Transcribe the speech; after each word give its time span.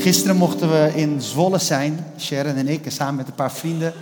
Gisteren 0.00 0.36
mochten 0.36 0.70
we 0.70 0.92
in 0.94 1.20
Zwolle 1.20 1.58
zijn, 1.58 2.06
Sharon 2.18 2.54
en 2.54 2.68
ik, 2.68 2.84
en 2.84 2.92
samen 2.92 3.14
met 3.14 3.26
een 3.26 3.34
paar 3.34 3.52
vrienden 3.52 3.92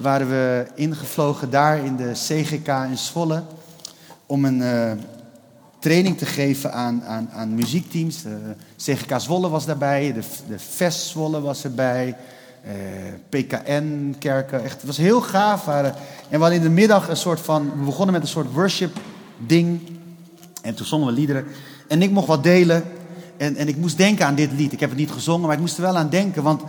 waren 0.00 0.28
we 0.28 0.66
ingevlogen 0.74 1.50
daar 1.50 1.84
in 1.84 1.96
de 1.96 2.10
CGK 2.12 2.68
in 2.90 2.98
Zwolle 2.98 3.42
om 4.26 4.44
een 4.44 4.60
uh, 4.60 4.92
training 5.78 6.18
te 6.18 6.26
geven 6.26 6.72
aan, 6.72 7.02
aan, 7.04 7.30
aan 7.32 7.54
muziekteams. 7.54 8.24
CGK 8.76 9.20
Zwolle 9.20 9.48
was 9.48 9.66
daarbij, 9.66 10.12
de, 10.12 10.22
de 10.48 10.58
VES 10.58 11.08
Zwolle 11.08 11.40
was 11.40 11.64
erbij, 11.64 12.16
uh, 12.66 12.72
PKN 13.28 14.14
kerken. 14.18 14.64
Echt, 14.64 14.76
het 14.76 14.86
was 14.86 14.96
heel 14.96 15.20
gaaf. 15.20 15.66
en 15.68 15.94
we 16.30 16.36
hadden 16.36 16.58
in 16.58 16.62
de 16.62 16.70
middag 16.70 17.08
een 17.08 17.16
soort 17.16 17.40
van, 17.40 17.70
we 17.78 17.84
begonnen 17.84 18.12
met 18.12 18.22
een 18.22 18.28
soort 18.28 18.52
worship 18.52 18.96
ding. 19.38 19.80
En 20.62 20.74
toen 20.74 20.86
zongen 20.86 21.06
we 21.06 21.12
liederen. 21.12 21.44
En 21.88 22.02
ik 22.02 22.10
mocht 22.10 22.26
wat 22.26 22.42
delen. 22.42 22.84
En, 23.42 23.56
en 23.56 23.68
ik 23.68 23.76
moest 23.76 23.96
denken 23.96 24.26
aan 24.26 24.34
dit 24.34 24.52
lied. 24.52 24.72
Ik 24.72 24.80
heb 24.80 24.88
het 24.88 24.98
niet 24.98 25.10
gezongen, 25.10 25.46
maar 25.46 25.54
ik 25.54 25.60
moest 25.60 25.76
er 25.76 25.82
wel 25.82 25.96
aan 25.96 26.08
denken. 26.08 26.42
Want 26.42 26.62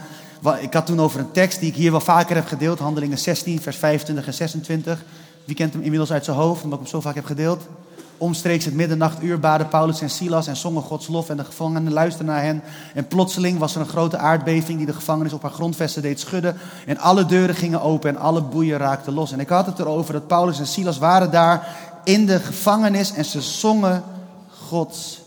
ik 0.61 0.73
had 0.73 0.85
toen 0.85 0.99
over 0.99 1.19
een 1.19 1.31
tekst 1.31 1.59
die 1.59 1.69
ik 1.69 1.75
hier 1.75 1.91
wel 1.91 1.99
vaker 1.99 2.35
heb 2.35 2.47
gedeeld. 2.47 2.79
Handelingen 2.79 3.17
16, 3.17 3.61
vers 3.61 3.77
25 3.77 4.27
en 4.27 4.33
26. 4.33 5.03
Wie 5.45 5.55
kent 5.55 5.73
hem 5.73 5.81
inmiddels 5.81 6.11
uit 6.11 6.25
zijn 6.25 6.37
hoofd, 6.37 6.63
omdat 6.63 6.79
ik 6.79 6.85
hem 6.85 6.93
zo 6.93 7.01
vaak 7.01 7.15
heb 7.15 7.25
gedeeld? 7.25 7.67
Omstreeks 8.17 8.65
het 8.65 8.73
middernachtuur 8.73 9.39
baden 9.39 9.67
Paulus 9.67 10.01
en 10.01 10.09
Silas 10.09 10.47
en 10.47 10.55
zongen 10.55 10.81
Gods 10.81 11.07
lof 11.07 11.29
en 11.29 11.37
de 11.37 11.43
gevangenen 11.43 11.93
luisterden 11.93 12.33
naar 12.33 12.43
hen. 12.43 12.61
En 12.93 13.07
plotseling 13.07 13.59
was 13.59 13.75
er 13.75 13.81
een 13.81 13.87
grote 13.87 14.17
aardbeving 14.17 14.77
die 14.77 14.85
de 14.85 14.93
gevangenis 14.93 15.33
op 15.33 15.41
haar 15.41 15.51
grondvesten 15.51 16.01
deed 16.01 16.19
schudden. 16.19 16.57
En 16.85 16.97
alle 16.97 17.25
deuren 17.25 17.55
gingen 17.55 17.81
open 17.81 18.09
en 18.09 18.17
alle 18.17 18.41
boeien 18.41 18.77
raakten 18.77 19.13
los. 19.13 19.31
En 19.31 19.39
ik 19.39 19.49
had 19.49 19.65
het 19.65 19.79
erover 19.79 20.13
dat 20.13 20.27
Paulus 20.27 20.59
en 20.59 20.67
Silas 20.67 20.97
waren 20.97 21.31
daar 21.31 21.67
in 22.03 22.25
de 22.25 22.39
gevangenis 22.39 23.13
en 23.13 23.25
ze 23.25 23.41
zongen 23.41 24.03
Gods 24.67 25.21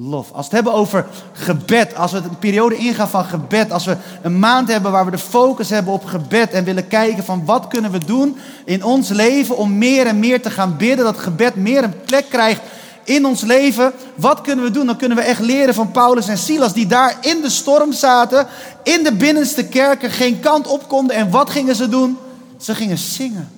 lof. 0.00 0.32
Als 0.32 0.48
we 0.48 0.56
het 0.56 0.64
hebben 0.64 0.72
over 0.72 1.06
gebed, 1.32 1.94
als 1.94 2.12
we 2.12 2.18
een 2.18 2.38
periode 2.38 2.76
ingaan 2.76 3.08
van 3.08 3.24
gebed, 3.24 3.72
als 3.72 3.84
we 3.84 3.96
een 4.22 4.38
maand 4.38 4.68
hebben 4.68 4.90
waar 4.90 5.04
we 5.04 5.10
de 5.10 5.18
focus 5.18 5.70
hebben 5.70 5.92
op 5.92 6.04
gebed 6.04 6.50
en 6.50 6.64
willen 6.64 6.88
kijken 6.88 7.24
van 7.24 7.44
wat 7.44 7.66
kunnen 7.66 7.90
we 7.90 8.04
doen 8.04 8.36
in 8.64 8.84
ons 8.84 9.08
leven 9.08 9.56
om 9.56 9.78
meer 9.78 10.06
en 10.06 10.18
meer 10.18 10.42
te 10.42 10.50
gaan 10.50 10.76
bidden, 10.76 11.04
dat 11.04 11.18
gebed 11.18 11.54
meer 11.54 11.84
een 11.84 12.00
plek 12.04 12.24
krijgt 12.28 12.60
in 13.04 13.26
ons 13.26 13.42
leven. 13.42 13.92
Wat 14.14 14.40
kunnen 14.40 14.64
we 14.64 14.70
doen? 14.70 14.86
Dan 14.86 14.96
kunnen 14.96 15.16
we 15.16 15.22
echt 15.22 15.40
leren 15.40 15.74
van 15.74 15.90
Paulus 15.90 16.28
en 16.28 16.38
Silas 16.38 16.72
die 16.72 16.86
daar 16.86 17.16
in 17.20 17.40
de 17.40 17.50
storm 17.50 17.92
zaten, 17.92 18.46
in 18.82 19.02
de 19.04 19.12
binnenste 19.12 19.64
kerken, 19.64 20.10
geen 20.10 20.40
kant 20.40 20.66
op 20.66 20.88
konden. 20.88 21.16
En 21.16 21.30
wat 21.30 21.50
gingen 21.50 21.76
ze 21.76 21.88
doen? 21.88 22.18
Ze 22.58 22.74
gingen 22.74 22.98
zingen. 22.98 23.57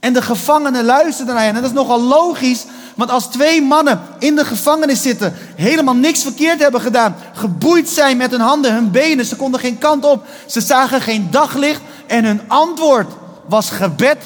En 0.00 0.12
de 0.12 0.22
gevangenen 0.22 0.84
luisterden 0.84 1.34
naar 1.34 1.44
hen. 1.44 1.54
En 1.54 1.62
dat 1.62 1.70
is 1.70 1.76
nogal 1.76 2.02
logisch, 2.02 2.64
want 2.96 3.10
als 3.10 3.26
twee 3.26 3.62
mannen 3.62 4.00
in 4.18 4.36
de 4.36 4.44
gevangenis 4.44 5.02
zitten, 5.02 5.34
helemaal 5.56 5.94
niks 5.94 6.22
verkeerd 6.22 6.60
hebben 6.60 6.80
gedaan, 6.80 7.16
geboeid 7.32 7.88
zijn 7.88 8.16
met 8.16 8.30
hun 8.30 8.40
handen, 8.40 8.74
hun 8.74 8.90
benen, 8.90 9.24
ze 9.24 9.36
konden 9.36 9.60
geen 9.60 9.78
kant 9.78 10.04
op, 10.04 10.26
ze 10.46 10.60
zagen 10.60 11.00
geen 11.00 11.30
daglicht 11.30 11.80
en 12.06 12.24
hun 12.24 12.40
antwoord 12.48 13.12
was 13.46 13.70
gebed 13.70 14.18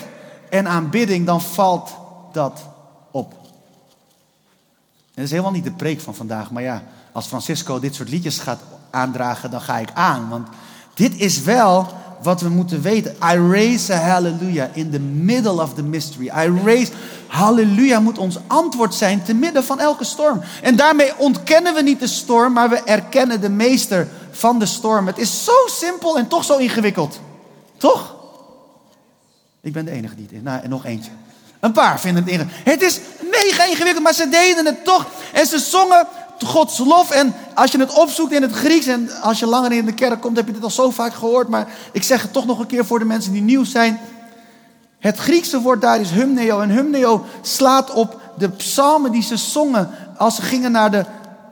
en 0.50 0.69
aanbidding, 0.69 1.27
dan 1.27 1.41
valt 1.41 1.91
dat 2.33 2.61
op. 3.11 3.33
En 3.33 5.14
dat 5.14 5.25
is 5.25 5.30
helemaal 5.30 5.52
niet 5.52 5.64
de 5.64 5.72
preek 5.72 6.00
van 6.00 6.14
vandaag, 6.14 6.50
maar 6.50 6.62
ja, 6.62 6.83
als 7.12 7.27
Francisco 7.27 7.80
dit 7.80 7.95
soort 7.95 8.08
liedjes 8.08 8.39
gaat 8.39 8.61
aandragen, 8.91 9.50
dan 9.50 9.61
ga 9.61 9.78
ik 9.78 9.89
aan. 9.95 10.28
Want 10.28 10.48
dit 10.95 11.17
is 11.17 11.42
wel 11.42 11.86
wat 12.25 12.41
we 12.41 12.48
moeten 12.48 12.83
weten. 12.83 13.17
I 13.33 13.39
raise 13.50 13.92
a 13.92 13.97
hallelujah 13.97 14.69
in 14.72 14.91
the 14.91 15.00
middle 15.00 15.62
of 15.62 15.75
the 15.75 15.83
mystery. 15.83 16.27
I 16.27 16.62
raise, 16.64 16.92
hallelujah 17.27 18.00
moet 18.00 18.19
ons 18.19 18.39
antwoord 18.47 18.94
zijn 18.94 19.22
te 19.22 19.34
midden 19.34 19.64
van 19.64 19.80
elke 19.80 20.05
storm. 20.05 20.41
En 20.62 20.77
daarmee 20.77 21.19
ontkennen 21.19 21.75
we 21.75 21.83
niet 21.83 22.00
de 22.00 22.06
storm, 22.06 22.52
maar 22.52 22.69
we 22.69 22.83
erkennen 22.83 23.41
de 23.41 23.48
meester 23.48 24.08
van 24.30 24.58
de 24.58 24.67
storm. 24.67 25.06
Het 25.06 25.19
is 25.19 25.45
zo 25.45 25.52
simpel 25.67 26.19
en 26.19 26.28
toch 26.28 26.45
zo 26.45 26.56
ingewikkeld. 26.56 27.20
Toch? 27.77 28.14
Ik 29.61 29.72
ben 29.72 29.84
de 29.84 29.91
enige 29.91 30.14
die 30.14 30.25
het 30.25 30.34
is. 30.34 30.42
Nou, 30.42 30.62
en 30.62 30.70
nog 30.70 30.84
eentje. 30.84 31.11
Een 31.61 31.72
paar 31.72 32.00
vinden 32.00 32.22
het 32.22 32.33
ingewikkeld. 32.33 32.64
Het 32.64 32.83
is 32.83 33.01
mega 33.30 33.64
ingewikkeld, 33.64 34.02
maar 34.02 34.14
ze 34.14 34.29
deden 34.29 34.67
het 34.67 34.85
toch. 34.85 35.06
En 35.33 35.46
ze 35.46 35.58
zongen 35.58 36.06
Gods 36.42 36.78
lof. 36.78 37.11
En 37.11 37.34
als 37.55 37.72
je 37.72 37.78
het 37.78 37.98
opzoekt 37.98 38.33
in 38.33 38.42
het 38.42 38.52
Grieks 38.52 38.86
en 38.86 39.11
als 39.22 39.39
je 39.39 39.46
langer 39.46 39.72
in 39.72 39.84
de 39.84 39.95
kerk 39.95 40.20
komt, 40.20 40.36
heb 40.36 40.46
je 40.46 40.52
dit 40.52 40.62
al 40.62 40.70
zo 40.70 40.90
vaak 40.90 41.14
gehoord. 41.14 41.48
Maar 41.48 41.68
ik 41.92 42.02
zeg 42.02 42.22
het 42.22 42.33
toch 42.33 42.46
nog 42.46 42.58
een 42.58 42.67
keer 42.67 42.84
voor 42.84 42.98
de 42.98 43.05
mensen 43.05 43.33
die 43.33 43.42
nieuw 43.42 43.64
zijn. 43.64 44.00
Het 44.98 45.18
Griekse 45.18 45.61
woord 45.61 45.80
daar 45.80 46.00
is 46.00 46.11
hymneo. 46.11 46.61
En 46.61 46.70
hymneo 46.70 47.24
slaat 47.42 47.90
op 47.90 48.20
de 48.39 48.48
psalmen 48.48 49.12
die 49.12 49.23
ze 49.23 49.36
zongen 49.36 49.90
als 50.17 50.36
ze 50.36 50.42
gingen 50.42 50.73
naar 50.73 50.90
de 50.90 51.05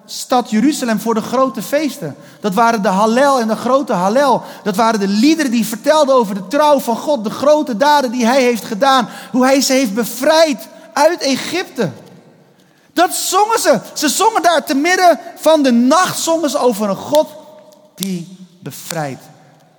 stad 0.07 0.51
Jeruzalem 0.51 1.01
voor 1.01 1.15
de 1.15 1.21
grote 1.21 1.63
feesten. 1.63 2.17
Dat 2.41 2.55
waren 2.55 2.83
de 2.83 2.89
Hallel 2.89 3.41
en 3.41 3.49
de 3.49 3.57
grote 3.57 3.93
Hallel. 3.93 4.43
Dat 4.63 4.77
waren 4.77 5.01
de 5.01 5.09
liederen 5.09 5.51
die 5.51 5.67
vertelden 5.67 6.15
over 6.15 6.35
de 6.35 6.49
trouw 6.49 6.79
van 6.79 6.97
God, 6.97 7.25
de 7.25 7.31
grote 7.31 7.77
daden 7.77 8.11
die 8.11 8.27
hij 8.27 8.43
heeft 8.43 8.65
gedaan. 8.65 9.09
Hoe 9.31 9.45
hij 9.45 9.61
ze 9.61 9.73
heeft 9.73 9.95
bevrijd 9.95 10.69
uit 10.93 11.23
Egypte. 11.23 11.91
Dat 12.93 13.15
zongen 13.15 13.59
ze. 13.59 13.81
Ze 13.95 14.09
zongen 14.09 14.43
daar 14.43 14.65
te 14.65 14.75
midden 14.75 15.19
van 15.37 15.63
de 15.63 15.73
nacht 15.73 16.19
zongen 16.19 16.51
ze 16.51 16.59
over 16.59 16.89
een 16.89 16.97
God 16.97 17.29
die 17.95 18.37
bevrijdt. 18.61 19.23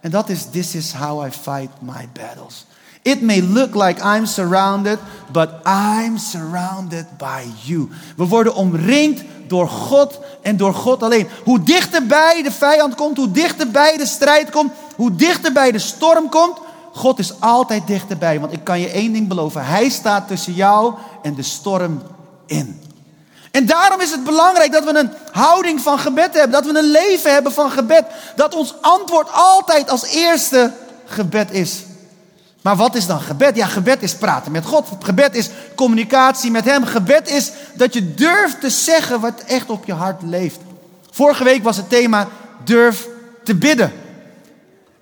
En 0.02 0.12
dat 0.12 0.30
is 0.30 0.46
This 0.52 0.76
is 0.76 0.94
how 0.94 1.26
I 1.26 1.32
fight 1.32 1.70
my 1.82 2.10
battles. 2.14 2.66
It 3.02 3.22
may 3.22 3.42
look 3.42 3.76
like 3.76 4.02
I'm 4.18 4.26
surrounded, 4.26 5.00
but 5.32 5.50
I'm 5.66 6.18
surrounded 6.18 7.06
by 7.18 7.44
you. 7.64 7.90
We 8.18 8.28
worden 8.28 8.56
omringd 8.56 9.24
door 9.48 9.70
God 9.70 10.20
en 10.42 10.58
door 10.58 10.74
God 10.74 11.04
alleen. 11.04 11.28
Hoe 11.44 11.64
dichterbij 11.64 12.44
de 12.44 12.52
vijand 12.52 12.96
komt, 12.96 13.18
hoe 13.18 13.32
dichterbij 13.32 13.98
de 13.98 14.06
strijd 14.06 14.50
komt, 14.50 14.72
hoe 14.96 15.16
dichterbij 15.16 15.72
de 15.72 15.80
storm 15.80 16.30
komt, 16.30 16.58
God 16.92 17.20
is 17.20 17.40
altijd 17.40 17.88
dichterbij. 17.88 18.40
Want 18.40 18.54
ik 18.54 18.64
kan 18.64 18.80
je 18.80 18.90
één 18.90 19.14
ding 19.14 19.28
beloven: 19.28 19.66
Hij 19.66 19.90
staat 19.90 20.28
tussen 20.28 20.54
jou 20.54 20.94
en 21.22 21.36
de 21.36 21.44
storm 21.44 22.02
in. 22.46 22.83
En 23.54 23.66
daarom 23.66 24.02
is 24.02 24.12
het 24.12 24.24
belangrijk 24.24 24.72
dat 24.72 24.84
we 24.84 24.98
een 25.00 25.12
houding 25.32 25.82
van 25.82 26.00
gebed 26.00 26.34
hebben. 26.34 26.52
Dat 26.52 26.66
we 26.66 26.78
een 26.78 26.92
leven 26.92 27.34
hebben 27.34 27.52
van 27.52 27.72
gebed. 27.72 28.06
Dat 28.36 28.56
ons 28.56 28.76
antwoord 28.82 29.28
altijd 29.32 29.90
als 29.90 30.06
eerste 30.06 30.72
gebed 31.06 31.52
is. 31.52 31.84
Maar 32.62 32.76
wat 32.76 32.96
is 32.96 33.06
dan 33.06 33.20
gebed? 33.20 33.56
Ja, 33.56 33.66
gebed 33.66 34.02
is 34.02 34.16
praten 34.16 34.52
met 34.52 34.66
God. 34.66 34.88
Gebed 35.00 35.36
is 35.36 35.50
communicatie 35.76 36.52
met 36.52 36.66
Hem. 36.66 36.86
Gebed 36.86 37.30
is 37.30 37.52
dat 37.74 37.94
je 37.94 38.14
durft 38.14 38.62
te 38.62 38.70
zeggen 38.70 39.20
wat 39.20 39.44
echt 39.48 39.70
op 39.70 39.86
je 39.86 39.94
hart 39.94 40.22
leeft. 40.22 40.60
Vorige 41.12 41.44
week 41.44 41.64
was 41.64 41.78
het 41.78 41.90
thema 41.90 42.28
durf 42.64 43.08
te 43.44 43.56
bidden. 43.56 43.94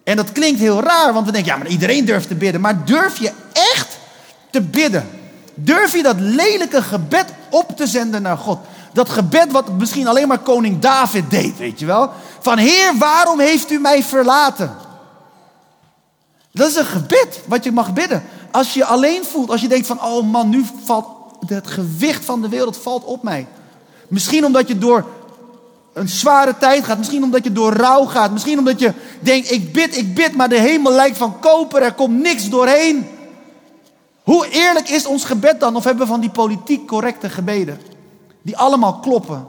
En 0.03 0.15
dat 0.15 0.31
klinkt 0.31 0.59
heel 0.59 0.81
raar, 0.83 1.13
want 1.13 1.25
we 1.25 1.31
denken, 1.31 1.51
ja, 1.51 1.57
maar 1.57 1.67
iedereen 1.67 2.05
durft 2.05 2.27
te 2.27 2.35
bidden. 2.35 2.61
Maar 2.61 2.85
durf 2.85 3.19
je 3.19 3.31
echt 3.53 3.97
te 4.49 4.61
bidden? 4.61 5.20
Durf 5.53 5.93
je 5.93 6.03
dat 6.03 6.19
lelijke 6.19 6.81
gebed 6.81 7.25
op 7.49 7.77
te 7.77 7.87
zenden 7.87 8.21
naar 8.21 8.37
God? 8.37 8.59
Dat 8.93 9.09
gebed 9.09 9.51
wat 9.51 9.71
misschien 9.71 10.07
alleen 10.07 10.27
maar 10.27 10.39
koning 10.39 10.79
David 10.79 11.29
deed, 11.29 11.57
weet 11.57 11.79
je 11.79 11.85
wel? 11.85 12.11
Van 12.39 12.57
Heer, 12.57 12.97
waarom 12.97 13.39
heeft 13.39 13.71
u 13.71 13.79
mij 13.79 14.03
verlaten? 14.03 14.75
Dat 16.51 16.69
is 16.69 16.75
een 16.75 16.85
gebed 16.85 17.41
wat 17.45 17.63
je 17.63 17.71
mag 17.71 17.93
bidden. 17.93 18.23
Als 18.51 18.73
je 18.73 18.85
alleen 18.85 19.23
voelt, 19.25 19.49
als 19.49 19.61
je 19.61 19.67
denkt 19.67 19.87
van, 19.87 20.01
oh 20.03 20.31
man, 20.31 20.49
nu 20.49 20.65
valt 20.83 21.07
het 21.47 21.67
gewicht 21.67 22.25
van 22.25 22.41
de 22.41 22.49
wereld 22.49 22.77
valt 22.77 23.03
op 23.03 23.23
mij. 23.23 23.47
Misschien 24.07 24.45
omdat 24.45 24.67
je 24.67 24.77
door 24.77 25.05
een 25.93 26.09
zware 26.09 26.57
tijd 26.57 26.83
gaat. 26.83 26.97
Misschien 26.97 27.23
omdat 27.23 27.43
je 27.43 27.51
door 27.51 27.73
rouw 27.73 28.05
gaat. 28.05 28.31
Misschien 28.31 28.59
omdat 28.59 28.79
je 28.79 28.93
denkt, 29.19 29.51
ik 29.51 29.73
bid, 29.73 29.97
ik 29.97 30.13
bid, 30.13 30.35
maar 30.35 30.49
de 30.49 30.59
hemel 30.59 30.91
lijkt 30.91 31.17
van 31.17 31.39
koper. 31.39 31.81
Er 31.81 31.93
komt 31.93 32.21
niks 32.21 32.49
doorheen. 32.49 33.07
Hoe 34.23 34.49
eerlijk 34.49 34.89
is 34.89 35.05
ons 35.05 35.25
gebed 35.25 35.59
dan? 35.59 35.75
Of 35.75 35.83
hebben 35.83 36.03
we 36.05 36.11
van 36.11 36.19
die 36.19 36.29
politiek 36.29 36.87
correcte 36.87 37.29
gebeden? 37.29 37.81
Die 38.41 38.57
allemaal 38.57 38.99
kloppen. 38.99 39.47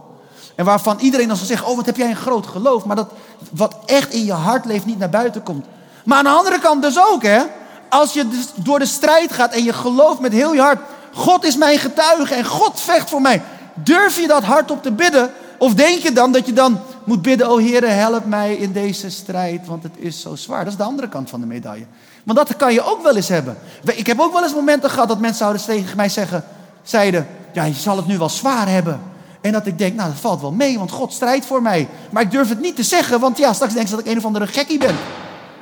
En 0.54 0.64
waarvan 0.64 0.98
iedereen 1.00 1.28
dan 1.28 1.36
zal 1.36 1.46
zeggen, 1.46 1.66
oh 1.66 1.76
wat 1.76 1.86
heb 1.86 1.96
jij 1.96 2.10
een 2.10 2.16
groot 2.16 2.46
geloof. 2.46 2.84
Maar 2.84 2.96
dat 2.96 3.10
wat 3.50 3.76
echt 3.86 4.12
in 4.12 4.24
je 4.24 4.32
hart 4.32 4.64
leeft 4.64 4.86
niet 4.86 4.98
naar 4.98 5.10
buiten 5.10 5.42
komt. 5.42 5.66
Maar 6.04 6.18
aan 6.18 6.24
de 6.24 6.30
andere 6.30 6.58
kant 6.58 6.82
dus 6.82 6.98
ook 6.98 7.22
hè. 7.22 7.42
Als 7.88 8.12
je 8.12 8.28
dus 8.28 8.46
door 8.54 8.78
de 8.78 8.86
strijd 8.86 9.32
gaat 9.32 9.52
en 9.52 9.64
je 9.64 9.72
gelooft 9.72 10.20
met 10.20 10.32
heel 10.32 10.54
je 10.54 10.60
hart. 10.60 10.80
God 11.12 11.44
is 11.44 11.56
mijn 11.56 11.78
getuige 11.78 12.34
en 12.34 12.44
God 12.44 12.80
vecht 12.80 13.10
voor 13.10 13.20
mij. 13.20 13.42
Durf 13.74 14.20
je 14.20 14.26
dat 14.26 14.42
hardop 14.42 14.82
te 14.82 14.92
bidden? 14.92 15.32
Of 15.58 15.74
denk 15.74 15.98
je 15.98 16.12
dan 16.12 16.32
dat 16.32 16.46
je 16.46 16.52
dan 16.52 16.80
moet 17.06 17.22
bidden, 17.22 17.50
oh 17.50 17.58
Heer, 17.58 17.88
help 17.88 18.24
mij 18.24 18.54
in 18.54 18.72
deze 18.72 19.10
strijd, 19.10 19.66
want 19.66 19.82
het 19.82 19.92
is 19.96 20.20
zo 20.20 20.34
zwaar. 20.36 20.64
Dat 20.64 20.72
is 20.72 20.78
de 20.78 20.84
andere 20.84 21.08
kant 21.08 21.30
van 21.30 21.40
de 21.40 21.46
medaille. 21.46 21.86
Want 22.22 22.38
dat 22.38 22.56
kan 22.56 22.72
je 22.72 22.82
ook 22.82 23.02
wel 23.02 23.16
eens 23.16 23.28
hebben. 23.28 23.56
Ik 23.84 24.06
heb 24.06 24.20
ook 24.20 24.32
wel 24.32 24.42
eens 24.42 24.54
momenten 24.54 24.90
gehad 24.90 25.08
dat 25.08 25.20
mensen 25.20 25.38
zouden 25.38 25.62
tegen 25.62 25.96
mij 25.96 26.08
zeggen, 26.08 26.44
zeiden, 26.82 27.26
ja, 27.52 27.64
je 27.64 27.74
zal 27.74 27.96
het 27.96 28.06
nu 28.06 28.18
wel 28.18 28.28
zwaar 28.28 28.68
hebben. 28.68 29.00
En 29.40 29.52
dat 29.52 29.66
ik 29.66 29.78
denk, 29.78 29.94
nou, 29.94 30.10
dat 30.10 30.20
valt 30.20 30.40
wel 30.40 30.52
mee, 30.52 30.78
want 30.78 30.90
God 30.90 31.12
strijdt 31.12 31.46
voor 31.46 31.62
mij. 31.62 31.88
Maar 32.10 32.22
ik 32.22 32.30
durf 32.30 32.48
het 32.48 32.60
niet 32.60 32.76
te 32.76 32.82
zeggen, 32.82 33.20
want 33.20 33.38
ja, 33.38 33.52
straks 33.52 33.72
denken 33.72 33.90
ze 33.90 33.96
dat 33.96 34.04
ik 34.04 34.10
een 34.10 34.18
of 34.18 34.24
andere 34.24 34.46
gekkie 34.46 34.78
ben. 34.78 34.96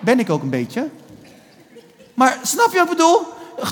Ben 0.00 0.18
ik 0.18 0.30
ook 0.30 0.42
een 0.42 0.50
beetje. 0.50 0.88
Maar 2.14 2.38
snap 2.42 2.72
je 2.72 2.78
wat 2.78 2.90
ik 2.90 2.96
bedoel? 2.96 3.18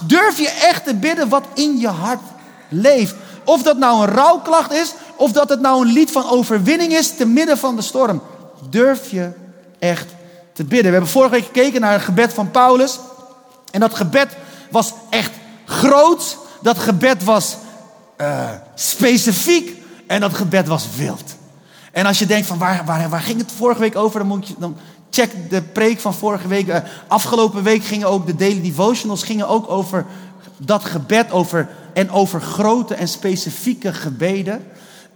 Durf 0.07 0.39
je 0.39 0.51
echt 0.51 0.85
te 0.85 0.95
bidden 0.95 1.29
wat 1.29 1.45
in 1.55 1.79
je 1.79 1.89
hart 1.89 2.21
leeft. 2.69 3.15
Of 3.45 3.63
dat 3.63 3.79
nou 3.79 4.03
een 4.03 4.15
rouwklacht 4.15 4.73
is, 4.73 4.95
of 5.19 5.33
dat 5.33 5.49
het 5.49 5.61
nou 5.61 5.87
een 5.87 5.93
lied 5.93 6.11
van 6.11 6.31
overwinning 6.31 6.93
is 6.93 7.17
te 7.17 7.27
midden 7.27 7.59
van 7.59 7.77
de 7.77 7.83
storm. 7.83 8.23
durf 8.71 9.11
je 9.11 9.31
echt 9.79 10.07
te 10.53 10.65
bidden? 10.65 10.87
We 10.87 10.93
hebben 10.93 11.11
vorige 11.11 11.31
week 11.31 11.45
gekeken 11.45 11.81
naar 11.81 11.93
het 11.93 12.03
gebed 12.03 12.33
van 12.33 12.51
Paulus. 12.51 12.99
En 13.71 13.81
dat 13.81 13.95
gebed 13.95 14.37
was 14.71 14.93
echt 15.11 15.31
groot. 15.65 16.39
Dat 16.63 16.79
gebed 16.79 17.25
was 17.25 17.57
uh, 18.21 18.51
specifiek. 18.75 19.83
En 20.07 20.21
dat 20.21 20.35
gebed 20.35 20.67
was 20.67 20.87
wild. 20.97 21.37
En 21.93 22.07
als 22.07 22.19
je 22.19 22.27
denkt 22.27 22.47
van 22.47 22.59
waar, 22.59 22.85
waar, 22.85 23.09
waar 23.09 23.21
ging 23.21 23.39
het 23.39 23.53
vorige 23.57 23.81
week 23.81 23.97
over, 23.97 24.19
dan, 24.19 24.29
moet 24.29 24.49
je, 24.49 24.55
dan 24.59 24.77
check 25.11 25.51
de 25.51 25.63
preek 25.63 26.01
van 26.01 26.15
vorige 26.15 26.49
week. 26.49 26.69
Uh, 26.69 26.77
afgelopen 27.07 27.63
week 27.63 27.85
gingen 27.85 28.09
ook 28.09 28.27
de 28.27 28.37
daily 28.37 28.63
devotionals 28.63 29.23
gingen 29.23 29.49
ook 29.49 29.71
over 29.71 30.07
dat 30.59 30.85
gebed 30.85 31.31
over, 31.31 31.69
en 31.93 32.11
over 32.11 32.41
grote 32.41 32.95
en 32.95 33.09
specifieke 33.09 33.95
gebeden. 33.95 34.67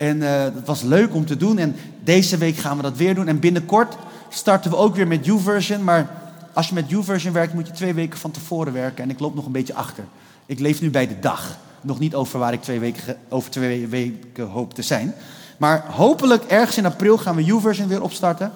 En 0.02 0.16
uh, 0.16 0.42
dat 0.42 0.64
was 0.64 0.82
leuk 0.82 1.14
om 1.14 1.26
te 1.26 1.36
doen. 1.36 1.58
En 1.58 1.76
deze 2.04 2.36
week 2.36 2.56
gaan 2.56 2.76
we 2.76 2.82
dat 2.82 2.96
weer 2.96 3.14
doen. 3.14 3.28
En 3.28 3.38
binnenkort 3.38 3.96
starten 4.28 4.70
we 4.70 4.76
ook 4.76 4.96
weer 4.96 5.06
met 5.06 5.24
YouVersion. 5.24 5.84
Maar 5.84 6.10
als 6.52 6.68
je 6.68 6.74
met 6.74 6.90
YouVersion 6.90 7.32
werkt, 7.32 7.54
moet 7.54 7.66
je 7.66 7.72
twee 7.72 7.94
weken 7.94 8.18
van 8.18 8.30
tevoren 8.30 8.72
werken. 8.72 9.04
En 9.04 9.10
ik 9.10 9.20
loop 9.20 9.34
nog 9.34 9.46
een 9.46 9.52
beetje 9.52 9.74
achter. 9.74 10.04
Ik 10.46 10.60
leef 10.60 10.80
nu 10.80 10.90
bij 10.90 11.06
de 11.06 11.18
dag. 11.18 11.56
Nog 11.80 11.98
niet 11.98 12.14
over 12.14 12.38
waar 12.38 12.52
ik 12.52 12.62
twee 12.62 12.80
weken, 12.80 13.16
over 13.28 13.50
twee 13.50 13.86
weken 13.86 14.48
hoop 14.48 14.74
te 14.74 14.82
zijn. 14.82 15.14
Maar 15.56 15.84
hopelijk 15.90 16.44
ergens 16.44 16.76
in 16.76 16.86
april 16.86 17.18
gaan 17.18 17.36
we 17.36 17.44
YouVersion 17.44 17.88
weer 17.88 18.02
opstarten. 18.02 18.52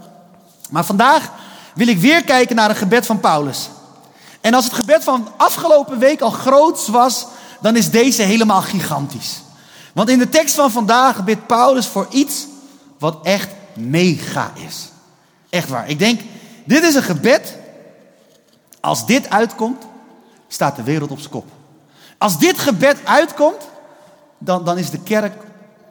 Maar 0.70 0.84
vandaag 0.84 1.30
wil 1.74 1.88
ik 1.88 1.98
weer 1.98 2.24
kijken 2.24 2.56
naar 2.56 2.70
een 2.70 2.76
gebed 2.76 3.06
van 3.06 3.20
Paulus. 3.20 3.68
En 4.40 4.54
als 4.54 4.64
het 4.64 4.74
gebed 4.74 5.04
van 5.04 5.28
afgelopen 5.36 5.98
week 5.98 6.20
al 6.20 6.30
groot 6.30 6.86
was, 6.86 7.26
dan 7.60 7.76
is 7.76 7.90
deze 7.90 8.22
helemaal 8.22 8.62
gigantisch. 8.62 9.44
Want 9.96 10.08
in 10.08 10.18
de 10.18 10.28
tekst 10.28 10.54
van 10.54 10.70
vandaag 10.70 11.24
bidt 11.24 11.46
Paulus 11.46 11.86
voor 11.86 12.06
iets 12.10 12.46
wat 12.98 13.18
echt 13.22 13.48
mega 13.74 14.52
is. 14.66 14.88
Echt 15.50 15.68
waar. 15.68 15.88
Ik 15.88 15.98
denk, 15.98 16.20
dit 16.64 16.82
is 16.82 16.94
een 16.94 17.02
gebed. 17.02 17.56
Als 18.80 19.06
dit 19.06 19.30
uitkomt, 19.30 19.86
staat 20.48 20.76
de 20.76 20.82
wereld 20.82 21.10
op 21.10 21.18
zijn 21.18 21.30
kop. 21.30 21.46
Als 22.18 22.38
dit 22.38 22.58
gebed 22.58 22.96
uitkomt, 23.04 23.68
dan, 24.38 24.64
dan 24.64 24.78
is 24.78 24.90
de 24.90 25.02
kerk 25.02 25.34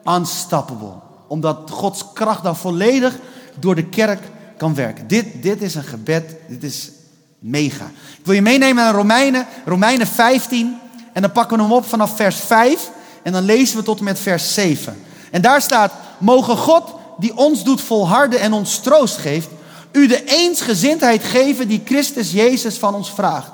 unstoppable. 0.03 0.93
Omdat 1.27 1.69
Gods 1.71 2.05
kracht 2.13 2.43
dan 2.43 2.55
volledig 2.55 3.17
door 3.59 3.75
de 3.75 3.85
kerk 3.85 4.21
kan 4.57 4.75
werken. 4.75 5.07
Dit, 5.07 5.43
dit 5.43 5.61
is 5.61 5.75
een 5.75 5.83
gebed, 5.83 6.35
dit 6.47 6.63
is 6.63 6.91
mega. 7.39 7.85
Ik 8.17 8.25
wil 8.25 8.35
je 8.35 8.41
meenemen 8.41 8.83
naar 8.83 8.93
Romeinen, 8.93 9.47
Romeinen 9.65 10.07
15. 10.07 10.79
En 11.13 11.21
dan 11.21 11.31
pakken 11.31 11.57
we 11.57 11.63
hem 11.63 11.71
op 11.73 11.85
vanaf 11.85 12.15
vers 12.15 12.35
5. 12.35 12.93
En 13.25 13.31
dan 13.31 13.43
lezen 13.43 13.77
we 13.77 13.83
tot 13.83 13.97
en 13.97 14.03
met 14.03 14.19
vers 14.19 14.53
7. 14.53 15.03
En 15.31 15.41
daar 15.41 15.61
staat, 15.61 15.93
mogen 16.17 16.57
God 16.57 16.83
die 17.17 17.37
ons 17.37 17.63
doet 17.63 17.81
volharden 17.81 18.39
en 18.39 18.53
ons 18.53 18.79
troost 18.79 19.17
geeft, 19.17 19.47
u 19.91 20.07
de 20.07 20.23
eensgezindheid 20.23 21.23
geven 21.23 21.67
die 21.67 21.81
Christus 21.85 22.31
Jezus 22.31 22.77
van 22.77 22.95
ons 22.95 23.11
vraagt. 23.11 23.51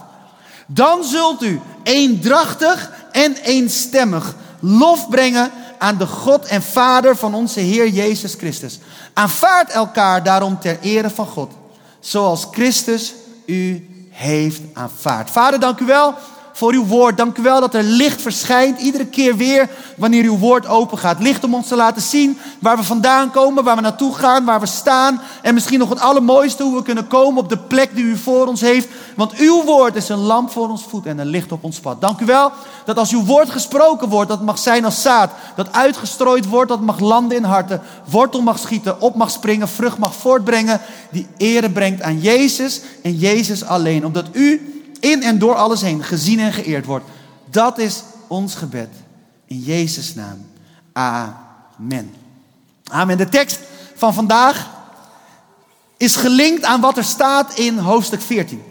Dan 0.67 1.03
zult 1.03 1.43
u 1.43 1.59
eendrachtig 1.83 2.91
en 3.11 3.35
eenstemmig 3.35 4.35
lof 4.59 5.09
brengen 5.09 5.51
aan 5.77 5.97
de 5.97 6.07
God 6.07 6.45
en 6.45 6.61
Vader 6.61 7.17
van 7.17 7.33
onze 7.33 7.59
Heer 7.59 7.87
Jezus 7.87 8.33
Christus. 8.33 8.79
Aanvaard 9.13 9.69
elkaar 9.69 10.23
daarom 10.23 10.59
ter 10.59 10.79
ere 10.81 11.09
van 11.09 11.27
God, 11.27 11.51
zoals 11.99 12.47
Christus 12.51 13.13
u 13.45 13.89
heeft 14.09 14.61
aanvaard. 14.73 15.29
Vader, 15.29 15.59
dank 15.59 15.79
u 15.79 15.85
wel 15.85 16.15
voor 16.61 16.73
uw 16.73 16.85
woord. 16.85 17.17
Dank 17.17 17.37
u 17.37 17.41
wel 17.41 17.59
dat 17.59 17.73
er 17.73 17.83
licht 17.83 18.21
verschijnt 18.21 18.79
iedere 18.79 19.05
keer 19.05 19.37
weer 19.37 19.69
wanneer 19.97 20.23
uw 20.23 20.37
woord 20.37 20.67
open 20.67 20.97
gaat. 20.97 21.19
Licht 21.19 21.43
om 21.43 21.53
ons 21.53 21.67
te 21.67 21.75
laten 21.75 22.01
zien 22.01 22.37
waar 22.59 22.77
we 22.77 22.83
vandaan 22.83 23.31
komen, 23.31 23.63
waar 23.63 23.75
we 23.75 23.81
naartoe 23.81 24.13
gaan, 24.13 24.45
waar 24.45 24.59
we 24.59 24.65
staan. 24.65 25.21
En 25.41 25.53
misschien 25.53 25.79
nog 25.79 25.89
het 25.89 25.99
allermooiste 25.99 26.63
hoe 26.63 26.75
we 26.75 26.83
kunnen 26.83 27.07
komen 27.07 27.43
op 27.43 27.49
de 27.49 27.57
plek 27.57 27.95
die 27.95 28.03
u 28.03 28.17
voor 28.17 28.47
ons 28.47 28.61
heeft. 28.61 28.87
Want 29.15 29.33
uw 29.33 29.63
woord 29.63 29.95
is 29.95 30.09
een 30.09 30.17
lamp 30.17 30.51
voor 30.51 30.69
ons 30.69 30.83
voet 30.89 31.05
en 31.05 31.19
een 31.19 31.27
licht 31.27 31.51
op 31.51 31.63
ons 31.63 31.79
pad. 31.79 32.01
Dank 32.01 32.19
u 32.19 32.25
wel 32.25 32.51
dat 32.85 32.97
als 32.97 33.11
uw 33.11 33.25
woord 33.25 33.49
gesproken 33.49 34.09
wordt, 34.09 34.29
dat 34.29 34.41
mag 34.41 34.57
zijn 34.57 34.85
als 34.85 35.01
zaad. 35.01 35.31
Dat 35.55 35.73
uitgestrooid 35.73 36.47
wordt, 36.47 36.69
dat 36.69 36.81
mag 36.81 36.99
landen 36.99 37.37
in 37.37 37.43
harten. 37.43 37.81
Wortel 38.09 38.41
mag 38.41 38.59
schieten, 38.59 39.01
op 39.01 39.15
mag 39.15 39.31
springen, 39.31 39.67
vrucht 39.67 39.97
mag 39.97 40.15
voortbrengen. 40.15 40.81
Die 41.11 41.27
ere 41.37 41.69
brengt 41.69 42.01
aan 42.01 42.19
Jezus 42.19 42.81
en 43.03 43.15
Jezus 43.15 43.63
alleen. 43.63 44.05
Omdat 44.05 44.25
u 44.31 44.80
in 45.01 45.23
en 45.23 45.39
door 45.39 45.55
alles 45.55 45.81
heen 45.81 46.03
gezien 46.03 46.39
en 46.39 46.53
geëerd 46.53 46.85
wordt. 46.85 47.05
Dat 47.49 47.77
is 47.77 48.03
ons 48.27 48.55
gebed. 48.55 48.89
In 49.45 49.59
Jezus' 49.59 50.15
naam. 50.15 50.45
Amen. 50.93 52.15
Amen. 52.83 53.17
De 53.17 53.29
tekst 53.29 53.59
van 53.95 54.13
vandaag 54.13 54.69
is 55.97 56.15
gelinkt 56.15 56.63
aan 56.63 56.81
wat 56.81 56.97
er 56.97 57.03
staat 57.03 57.53
in 57.53 57.77
hoofdstuk 57.77 58.21
14. 58.21 58.63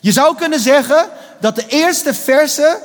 Je 0.00 0.12
zou 0.12 0.36
kunnen 0.36 0.60
zeggen 0.60 1.08
dat 1.40 1.54
de 1.54 1.66
eerste 1.66 2.14
versen, 2.14 2.78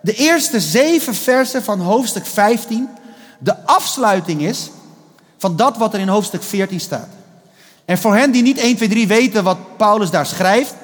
de 0.00 0.14
eerste 0.14 0.60
zeven 0.60 1.14
versen 1.14 1.62
van 1.62 1.80
hoofdstuk 1.80 2.26
15, 2.26 2.88
de 3.38 3.64
afsluiting 3.64 4.42
is 4.42 4.70
van 5.38 5.56
dat 5.56 5.76
wat 5.76 5.94
er 5.94 6.00
in 6.00 6.08
hoofdstuk 6.08 6.42
14 6.42 6.80
staat. 6.80 7.08
En 7.84 7.98
voor 7.98 8.16
hen 8.16 8.30
die 8.30 8.42
niet 8.42 8.58
1, 8.58 8.76
2, 8.76 8.88
3 8.88 9.06
weten 9.06 9.44
wat 9.44 9.76
Paulus 9.76 10.10
daar 10.10 10.26
schrijft, 10.26 10.74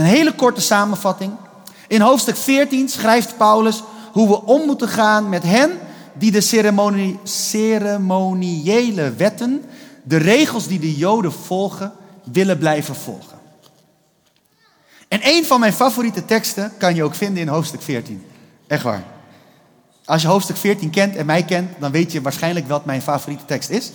een 0.00 0.06
hele 0.06 0.34
korte 0.34 0.60
samenvatting. 0.60 1.32
In 1.88 2.00
hoofdstuk 2.00 2.36
14 2.36 2.88
schrijft 2.88 3.36
Paulus 3.36 3.82
hoe 4.12 4.28
we 4.28 4.44
om 4.44 4.66
moeten 4.66 4.88
gaan 4.88 5.28
met 5.28 5.42
hen 5.42 5.70
die 6.12 6.30
de 6.30 6.40
ceremoniële 7.24 9.12
wetten, 9.12 9.64
de 10.02 10.16
regels 10.16 10.66
die 10.66 10.78
de 10.78 10.96
Joden 10.96 11.32
volgen, 11.32 11.92
willen 12.32 12.58
blijven 12.58 12.94
volgen. 12.94 13.38
En 15.08 15.20
een 15.22 15.44
van 15.44 15.60
mijn 15.60 15.72
favoriete 15.72 16.24
teksten 16.24 16.72
kan 16.78 16.94
je 16.94 17.02
ook 17.02 17.14
vinden 17.14 17.42
in 17.42 17.48
hoofdstuk 17.48 17.82
14. 17.82 18.24
Echt 18.66 18.82
waar. 18.82 19.04
Als 20.04 20.22
je 20.22 20.28
hoofdstuk 20.28 20.56
14 20.56 20.90
kent 20.90 21.16
en 21.16 21.26
mij 21.26 21.42
kent, 21.42 21.70
dan 21.78 21.90
weet 21.90 22.12
je 22.12 22.20
waarschijnlijk 22.20 22.68
wat 22.68 22.84
mijn 22.84 23.02
favoriete 23.02 23.44
tekst 23.44 23.70
is. 23.70 23.92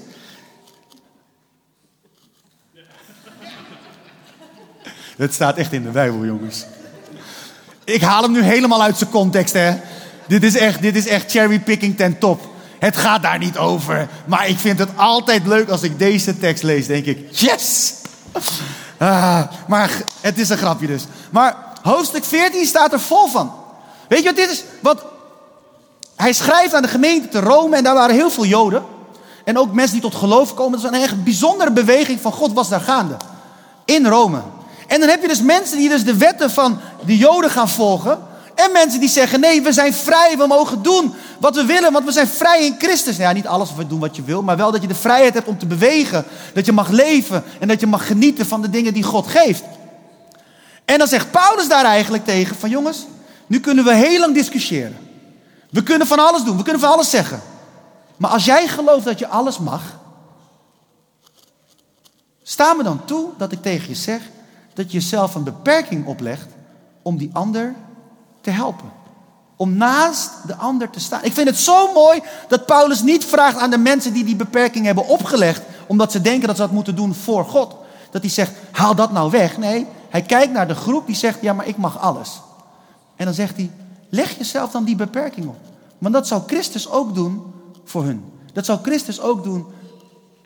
Het 5.16 5.34
staat 5.34 5.58
echt 5.58 5.74
in 5.74 5.84
de 5.84 5.90
Bijbel, 5.90 6.26
jongens. 6.26 6.66
Ik 7.84 8.02
haal 8.02 8.22
hem 8.22 8.32
nu 8.32 8.42
helemaal 8.42 8.82
uit 8.82 8.98
zijn 8.98 9.10
context, 9.10 9.54
hè. 9.54 9.74
Dit 10.28 10.44
is 10.44 10.58
echt, 10.58 10.82
dit 10.82 10.96
is 10.96 11.08
echt 11.08 11.32
cherrypicking 11.32 11.98
ten 11.98 12.18
top. 12.18 12.42
Het 12.80 12.98
gaat 12.98 13.22
daar 13.22 13.38
niet 13.38 13.58
over. 13.58 14.08
Maar 14.26 14.48
ik 14.48 14.58
vind 14.58 14.80
het 14.80 14.90
altijd 14.96 15.48
leuk 15.48 15.70
als 15.70 15.82
ik 15.82 16.00
deze 16.00 16.38
tekst 16.38 16.64
lees. 16.64 16.88
Denk 16.88 17.06
ik, 17.06 17.28
yes! 17.32 17.94
Ah, 18.98 19.42
maar 19.68 19.92
het 20.22 20.38
is 20.38 20.50
een 20.50 20.58
grapje 20.58 20.88
dus. 20.88 21.04
Maar 21.30 21.56
hoofdstuk 21.82 22.24
14 22.24 22.66
staat 22.66 22.94
er 22.94 23.00
vol 23.00 23.28
van. 23.28 23.54
Weet 24.08 24.20
je 24.20 24.26
wat 24.26 24.36
dit 24.36 24.50
is? 24.50 24.64
Wat 24.82 25.06
hij 26.16 26.34
schrijft 26.34 26.74
aan 26.74 26.82
de 26.82 26.88
gemeente 26.88 27.28
te 27.28 27.40
Rome 27.40 27.76
en 27.76 27.84
daar 27.84 27.94
waren 27.94 28.16
heel 28.16 28.30
veel 28.30 28.46
Joden. 28.46 28.84
En 29.44 29.58
ook 29.58 29.74
mensen 29.74 29.94
die 29.94 30.10
tot 30.10 30.20
geloof 30.20 30.54
komen. 30.54 30.82
Dat 30.82 30.92
is 30.92 30.98
een 30.98 31.04
echt 31.04 31.24
bijzondere 31.24 31.72
beweging 31.72 32.22
van 32.22 32.32
God 32.32 32.54
was 32.54 32.70
daar 32.70 32.82
gaande. 32.82 33.18
In 33.86 34.08
Rome. 34.08 34.42
En 34.88 35.00
dan 35.00 35.10
heb 35.10 35.22
je 35.22 35.28
dus 35.28 35.42
mensen 35.42 35.78
die 35.78 35.90
dus 35.90 36.04
de 36.04 36.18
wetten 36.18 36.52
van 36.52 36.80
de 37.06 37.18
Joden 37.18 37.50
gaan 37.50 37.70
volgen. 37.70 38.20
En 38.56 38.72
mensen 38.72 39.00
die 39.00 39.10
zeggen, 39.10 39.40
nee, 39.40 39.62
we 39.62 39.74
zijn 39.74 39.94
vrij, 39.94 40.38
we 40.38 40.48
mogen 40.48 40.82
doen 40.82 41.14
wat 41.40 41.56
we 41.56 41.66
willen, 41.66 41.92
want 41.92 42.06
we 42.06 42.12
zijn 42.12 42.28
vrij 42.28 42.66
in 42.66 42.76
Christus. 42.78 43.18
Nou 43.18 43.30
ja, 43.30 43.36
niet 43.36 43.48
alles 43.48 43.70
doen 43.88 44.00
wat 44.00 44.16
je 44.16 44.24
wil, 44.24 44.42
maar 44.42 44.58
wel 44.58 44.72
dat 44.72 44.82
je 44.82 44.88
de 44.88 44.96
vrijheid 44.96 45.34
hebt 45.34 45.48
om 45.48 45.58
te 45.58 45.66
bewegen. 45.66 46.26
Dat 46.54 46.66
je 46.66 46.72
mag 46.72 46.90
leven 46.90 47.44
en 47.60 47.68
dat 47.68 47.80
je 47.80 47.88
mag 47.88 48.08
genieten 48.08 48.46
van 48.46 48.62
de 48.62 48.70
dingen 48.70 48.94
die 48.94 49.04
God 49.04 49.28
geeft. 49.28 49.64
En 50.86 50.98
dan 50.98 51.08
zegt 51.08 51.32
Paulus 51.32 51.68
daar 51.68 51.86
eigenlijk 51.86 52.26
tegen 52.26 52.56
van 52.56 52.70
jongens, 52.70 53.06
nu 53.48 53.60
kunnen 53.60 53.84
we 53.86 53.96
heel 53.96 54.20
lang 54.20 54.34
discussiëren. 54.34 54.98
We 55.70 55.84
kunnen 55.84 56.08
van 56.08 56.20
alles 56.20 56.44
doen, 56.44 56.58
we 56.58 56.64
kunnen 56.64 56.82
van 56.82 56.92
alles 56.92 57.10
zeggen. 57.10 57.42
Maar 58.18 58.32
als 58.32 58.46
jij 58.46 58.68
gelooft 58.68 59.06
dat 59.06 59.20
je 59.20 59.28
alles 59.28 59.60
mag, 59.60 59.82
sta 62.44 62.74
me 62.74 62.84
dan 62.84 63.06
toe 63.06 63.30
dat 63.38 63.52
ik 63.52 63.62
tegen 63.62 63.90
je 63.90 63.96
zeg, 63.96 64.22
dat 64.76 64.92
je 64.92 64.98
jezelf 64.98 65.36
een 65.36 65.44
beperking 65.44 66.06
oplegt 66.06 66.48
om 67.02 67.18
die 67.18 67.30
ander 67.34 67.76
te 68.42 68.50
helpen. 68.50 68.92
Om 69.56 69.78
naast 69.78 70.32
de 70.48 70.56
ander 70.56 70.90
te 70.90 71.00
staan. 71.00 71.24
Ik 71.24 71.34
vind 71.34 71.48
het 71.48 71.58
zo 71.58 71.94
mooi 71.94 72.22
dat 72.48 72.66
Paulus 72.66 73.02
niet 73.02 73.26
vraagt 73.26 73.58
aan 73.58 73.70
de 73.70 73.78
mensen 73.78 74.14
die 74.14 74.24
die 74.24 74.36
beperking 74.36 74.86
hebben 74.86 75.08
opgelegd, 75.08 75.62
omdat 75.88 76.12
ze 76.12 76.22
denken 76.22 76.48
dat 76.48 76.56
ze 76.56 76.62
dat 76.62 76.72
moeten 76.72 76.96
doen 76.96 77.14
voor 77.14 77.46
God. 77.46 77.76
Dat 78.12 78.22
hij 78.22 78.32
zegt, 78.32 78.52
haal 78.72 78.96
dat 78.96 79.12
nou 79.12 79.32
weg. 79.32 79.58
Nee, 79.58 79.88
hij 80.10 80.22
kijkt 80.22 80.54
naar 80.54 80.68
de 80.68 80.76
groep 80.76 81.06
die 81.06 81.16
zegt, 81.16 81.42
ja 81.42 81.54
maar 81.54 81.68
ik 81.68 81.78
mag 81.78 82.00
alles. 82.00 82.42
En 83.16 83.26
dan 83.26 83.34
zegt 83.34 83.56
hij, 83.56 83.72
leg 84.10 84.38
jezelf 84.38 84.72
dan 84.72 84.84
die 84.84 84.96
beperking 84.96 85.48
op. 85.48 85.58
Want 85.98 86.14
dat 86.14 86.28
zou 86.28 86.42
Christus 86.48 86.90
ook 86.90 87.16
doen 87.16 87.54
voor 87.84 88.04
hun. 88.04 88.26
Dat 88.54 88.66
zou 88.66 88.80
Christus 88.82 89.22
ook 89.22 89.44
doen 89.44 89.66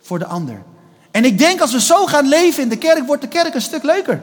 voor 0.02 0.20
de 0.20 0.26
ander. 0.26 0.64
En 1.12 1.26
ik 1.26 1.38
denk 1.38 1.62
als 1.62 1.72
we 1.72 1.82
zo 1.82 2.06
gaan 2.06 2.28
leven 2.28 2.64
in 2.64 2.70
de 2.70 2.78
kerk, 2.78 3.08
wordt 3.08 3.22
de 3.22 3.28
kerk 3.28 3.54
een 3.54 3.62
stuk 3.62 3.84
leuker. 3.84 4.22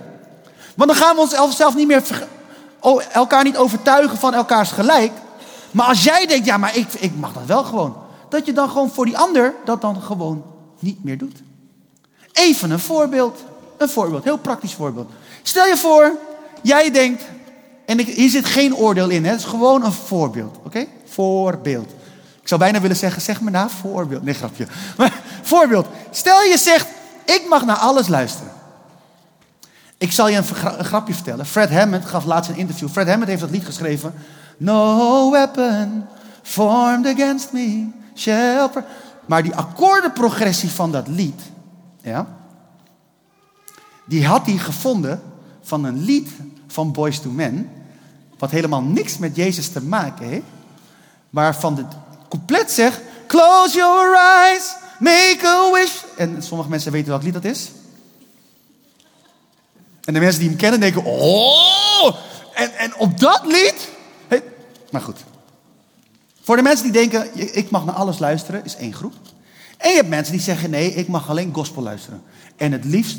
Want 0.75 0.91
dan 0.91 0.99
gaan 0.99 1.17
we 1.17 1.41
onszelf 1.43 1.75
niet 1.75 1.87
meer 1.87 2.03
elkaar 3.13 3.45
niet 3.45 3.57
overtuigen 3.57 4.19
van 4.19 4.35
elkaars 4.35 4.71
gelijk. 4.71 5.13
Maar 5.71 5.87
als 5.87 6.05
jij 6.05 6.27
denkt, 6.27 6.47
ja, 6.47 6.57
maar 6.57 6.77
ik, 6.77 6.93
ik 6.93 7.13
mag 7.17 7.33
dat 7.33 7.47
wel 7.47 7.65
gewoon. 7.65 7.97
Dat 8.29 8.47
je 8.47 8.53
dan 8.53 8.69
gewoon 8.69 8.91
voor 8.91 9.05
die 9.05 9.19
ander 9.19 9.55
dat 9.65 9.81
dan 9.81 10.03
gewoon 10.03 10.45
niet 10.79 11.05
meer 11.05 11.19
doet. 11.19 11.43
Even 12.33 12.71
een 12.71 12.79
voorbeeld. 12.79 13.45
Een 13.77 13.89
voorbeeld, 13.89 14.25
heel 14.25 14.39
praktisch 14.39 14.73
voorbeeld. 14.75 15.11
Stel 15.43 15.67
je 15.67 15.77
voor, 15.77 16.13
jij 16.63 16.91
denkt, 16.91 17.23
en 17.87 17.99
ik, 17.99 18.07
hier 18.07 18.31
zit 18.31 18.45
geen 18.45 18.77
oordeel 18.77 19.09
in, 19.09 19.25
hè? 19.25 19.31
het 19.31 19.41
is 19.41 19.47
gewoon 19.47 19.85
een 19.85 19.93
voorbeeld. 19.93 20.57
Oké? 20.65 20.87
Voorbeeld. 21.05 21.91
Ik 22.47 22.53
zou 22.53 22.65
bijna 22.65 22.81
willen 22.81 22.97
zeggen, 22.97 23.23
zeg 23.23 23.41
maar 23.41 23.53
na, 23.53 23.69
voorbeeld. 23.69 24.23
Nee, 24.23 24.35
grapje. 24.35 24.67
Maar 24.99 25.13
voorbeeld. 25.43 25.87
Stel 26.11 26.43
je 26.43 26.59
zegt, 26.59 26.87
ik 27.25 27.47
mag 27.49 27.65
naar 27.65 27.77
alles 27.77 28.09
luisteren. 28.09 28.53
Ik 29.99 30.13
zal 30.13 30.29
je 30.29 30.37
een, 30.37 30.85
grapje 30.85 31.15
vertellen. 31.15 31.47
Fred 31.47 31.71
Hammond 31.71 32.05
gaf 32.05 32.25
laatst 32.25 32.51
een 32.51 32.57
interview. 32.57 32.89
Fred 32.89 33.09
Hammond 33.09 33.29
heeft 33.29 33.41
dat 33.41 33.51
lied 33.51 33.65
geschreven. 33.65 34.15
No 34.57 35.31
weapon 35.31 36.05
formed 36.43 37.07
against 37.07 37.53
me 37.53 37.89
shall... 38.15 38.71
Maar 39.27 39.43
die 39.43 39.55
akkoordenprogressie 39.55 40.71
van 40.71 40.93
dat 40.93 41.09
lied, 41.09 41.41
ja, 42.03 42.27
die 44.05 44.27
had 44.27 44.47
hij 44.47 44.57
gevonden 44.57 45.23
van 45.63 45.85
een 45.85 46.05
lied 46.05 46.29
van 46.67 46.93
Boys 46.93 47.21
to 47.21 47.31
Men, 47.31 47.71
wat 48.39 48.51
helemaal 48.51 48.83
niks 48.83 49.19
met 49.19 49.37
Jezus 49.37 49.69
te 49.69 49.83
maken 49.83 50.27
heeft, 50.27 50.47
waarvan 51.31 51.77
het 51.77 51.97
couplet 52.29 52.71
zegt, 52.71 53.01
close 53.27 53.77
your 53.77 54.17
eyes, 54.17 54.75
make 54.99 55.41
a 55.45 55.71
wish. 55.73 55.93
En 56.17 56.43
sommige 56.43 56.71
mensen 56.71 56.93
weten 56.93 57.09
welk 57.09 57.23
lied 57.23 57.33
dat 57.33 57.45
is. 57.45 57.71
En 60.05 60.15
de 60.15 60.21
mensen 60.21 60.41
die 60.41 60.49
hem 60.49 60.59
kennen 60.59 60.81
denken, 60.81 61.05
oh, 61.05 62.17
en, 62.55 62.75
en 62.75 62.97
op 62.97 63.19
dat 63.19 63.41
lied. 63.45 63.89
Hey, 64.29 64.43
maar 64.91 65.01
goed. 65.01 65.19
Voor 66.43 66.57
de 66.57 66.63
mensen 66.63 66.85
die 66.85 66.93
denken, 66.93 67.57
ik 67.57 67.71
mag 67.71 67.85
naar 67.85 67.95
alles 67.95 68.19
luisteren, 68.19 68.65
is 68.65 68.77
één 68.77 68.95
groep. 68.95 69.15
En 69.77 69.91
je 69.91 69.97
hebt 69.97 70.09
mensen 70.09 70.33
die 70.33 70.43
zeggen, 70.43 70.71
nee, 70.71 70.95
ik 70.95 71.09
mag 71.09 71.31
alleen 71.31 71.55
gospel 71.55 71.83
luisteren. 71.83 72.23
En 72.57 72.73
het 72.73 72.85
liefst 72.85 73.19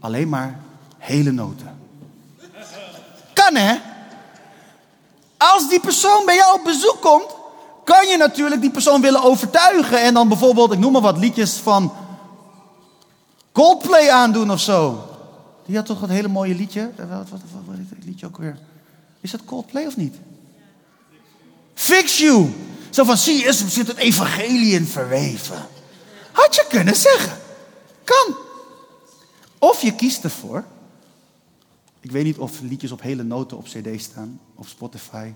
alleen 0.00 0.28
maar 0.28 0.60
hele 0.98 1.30
noten. 1.30 1.78
Kan 3.32 3.54
hè? 3.54 3.76
Als 5.36 5.68
die 5.68 5.80
persoon 5.80 6.24
bij 6.24 6.34
jou 6.34 6.58
op 6.58 6.64
bezoek 6.64 6.96
komt, 7.00 7.34
kan 7.86 8.08
je 8.08 8.16
natuurlijk 8.16 8.60
die 8.60 8.70
persoon 8.70 9.00
willen 9.00 9.22
overtuigen. 9.22 10.02
En 10.02 10.14
dan 10.14 10.28
bijvoorbeeld, 10.28 10.72
ik 10.72 10.78
noem 10.78 10.92
maar 10.92 11.00
wat, 11.00 11.18
liedjes 11.18 11.52
van 11.52 11.92
Coldplay 13.52 14.10
aandoen 14.10 14.50
of 14.50 14.60
zo. 14.60 15.08
Die 15.66 15.76
had 15.76 15.86
toch 15.86 16.00
dat 16.00 16.08
hele 16.08 16.28
mooie 16.28 16.54
liedje. 16.54 16.90
Wat, 16.96 17.28
wat, 17.30 17.40
het 17.88 18.04
liedje 18.04 18.26
ook 18.26 18.36
weer? 18.36 18.58
Is 19.20 19.30
dat 19.30 19.44
Coldplay 19.44 19.86
of 19.86 19.96
niet? 19.96 20.14
Fix 21.74 22.18
you. 22.18 22.52
Zo 22.90 23.04
van, 23.04 23.16
zie 23.16 23.46
er 23.46 23.52
zit 23.52 23.86
het 23.86 23.96
evangelie 23.96 24.72
in 24.72 24.86
verweven. 24.86 25.66
Had 26.32 26.54
je 26.54 26.66
kunnen 26.68 26.96
zeggen. 26.96 27.38
Kan. 28.04 28.36
Of 29.58 29.82
je 29.82 29.94
kiest 29.94 30.24
ervoor. 30.24 30.64
Ik 32.00 32.10
weet 32.10 32.24
niet 32.24 32.38
of 32.38 32.60
liedjes 32.60 32.90
op 32.90 33.02
hele 33.02 33.22
noten 33.22 33.56
op 33.56 33.64
cd 33.64 34.02
staan. 34.02 34.40
Of 34.54 34.68
Spotify. 34.68 35.32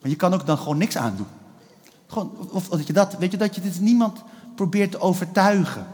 Maar 0.00 0.10
je 0.10 0.16
kan 0.16 0.34
ook 0.34 0.46
dan 0.46 0.58
gewoon 0.58 0.78
niks 0.78 0.96
aandoen. 0.96 1.40
Gewoon, 2.12 2.48
of, 2.50 2.68
dat 2.68 2.86
je 2.86 2.92
dat, 2.92 3.16
weet 3.18 3.30
je, 3.30 3.36
dat 3.36 3.54
je 3.54 3.60
dit 3.60 3.80
niemand 3.80 4.22
probeert 4.54 4.90
te 4.90 5.00
overtuigen. 5.00 5.86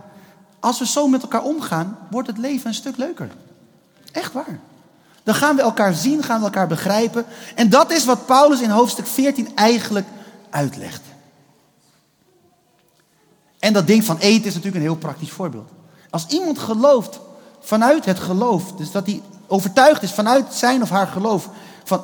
Als 0.61 0.79
we 0.79 0.87
zo 0.87 1.09
met 1.09 1.23
elkaar 1.23 1.43
omgaan, 1.43 1.99
wordt 2.11 2.29
het 2.29 2.39
leven 2.39 2.69
een 2.69 2.75
stuk 2.75 2.97
leuker. 2.97 3.31
Echt 4.13 4.33
waar. 4.33 4.61
Dan 5.23 5.35
gaan 5.35 5.57
we 5.57 5.63
elkaar 5.63 5.95
zien, 5.95 6.23
gaan 6.23 6.39
we 6.39 6.45
elkaar 6.45 6.67
begrijpen. 6.67 7.25
En 7.55 7.69
dat 7.69 7.91
is 7.91 8.05
wat 8.05 8.27
Paulus 8.27 8.61
in 8.61 8.71
hoofdstuk 8.71 9.07
14 9.07 9.57
eigenlijk 9.57 10.07
uitlegt. 10.51 11.03
En 13.59 13.73
dat 13.73 13.87
ding 13.87 14.05
van 14.05 14.19
eten 14.19 14.47
is 14.47 14.55
natuurlijk 14.55 14.77
een 14.77 14.91
heel 14.91 14.97
praktisch 14.97 15.31
voorbeeld. 15.31 15.71
Als 16.11 16.27
iemand 16.27 16.59
gelooft 16.59 17.21
vanuit 17.61 18.05
het 18.05 18.19
geloof, 18.19 18.73
dus 18.73 18.91
dat 18.91 19.07
hij 19.07 19.23
overtuigd 19.47 20.03
is 20.03 20.13
vanuit 20.13 20.55
zijn 20.55 20.83
of 20.83 20.91
haar 20.91 21.07
geloof, 21.07 21.49
van 21.85 22.03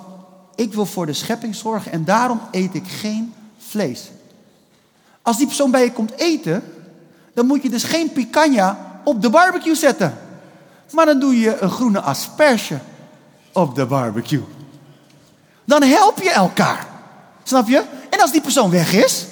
ik 0.55 0.75
wil 0.75 0.87
voor 0.87 1.07
de 1.07 1.13
schepping 1.13 1.55
zorgen 1.55 1.93
en 1.93 2.05
daarom 2.05 2.41
eet 2.51 2.75
ik 2.75 2.89
geen 2.89 3.35
Als 5.23 5.37
die 5.37 5.47
persoon 5.47 5.71
bij 5.71 5.85
je 5.85 5.93
komt 5.93 6.13
eten, 6.17 6.63
dan 7.35 7.47
moet 7.47 7.63
je 7.63 7.71
dus 7.71 7.83
geen 7.83 8.13
picanha 8.13 9.01
op 9.05 9.23
de 9.23 9.31
barbecue 9.31 9.75
zetten. 9.75 10.19
Maar 10.91 11.07
dan 11.07 11.21
doe 11.21 11.41
je 11.41 11.61
een 11.61 11.71
groene 11.71 12.01
asperge 12.01 12.79
op 13.53 13.75
de 13.75 13.87
barbecue. 13.87 14.45
Dan 15.65 15.83
help 15.83 16.23
je 16.23 16.31
elkaar. 16.31 16.87
Snap 17.43 17.69
je? 17.69 17.85
En 18.11 18.21
als 18.21 18.33
die 18.33 18.41
persoon 18.41 18.71
weg 18.71 18.93
is. 18.93 19.27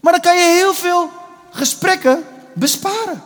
Maar 0.00 0.12
dan 0.12 0.22
kan 0.22 0.36
je 0.36 0.42
heel 0.42 0.74
veel 0.74 1.10
gesprekken 1.50 2.24
besparen. 2.52 3.22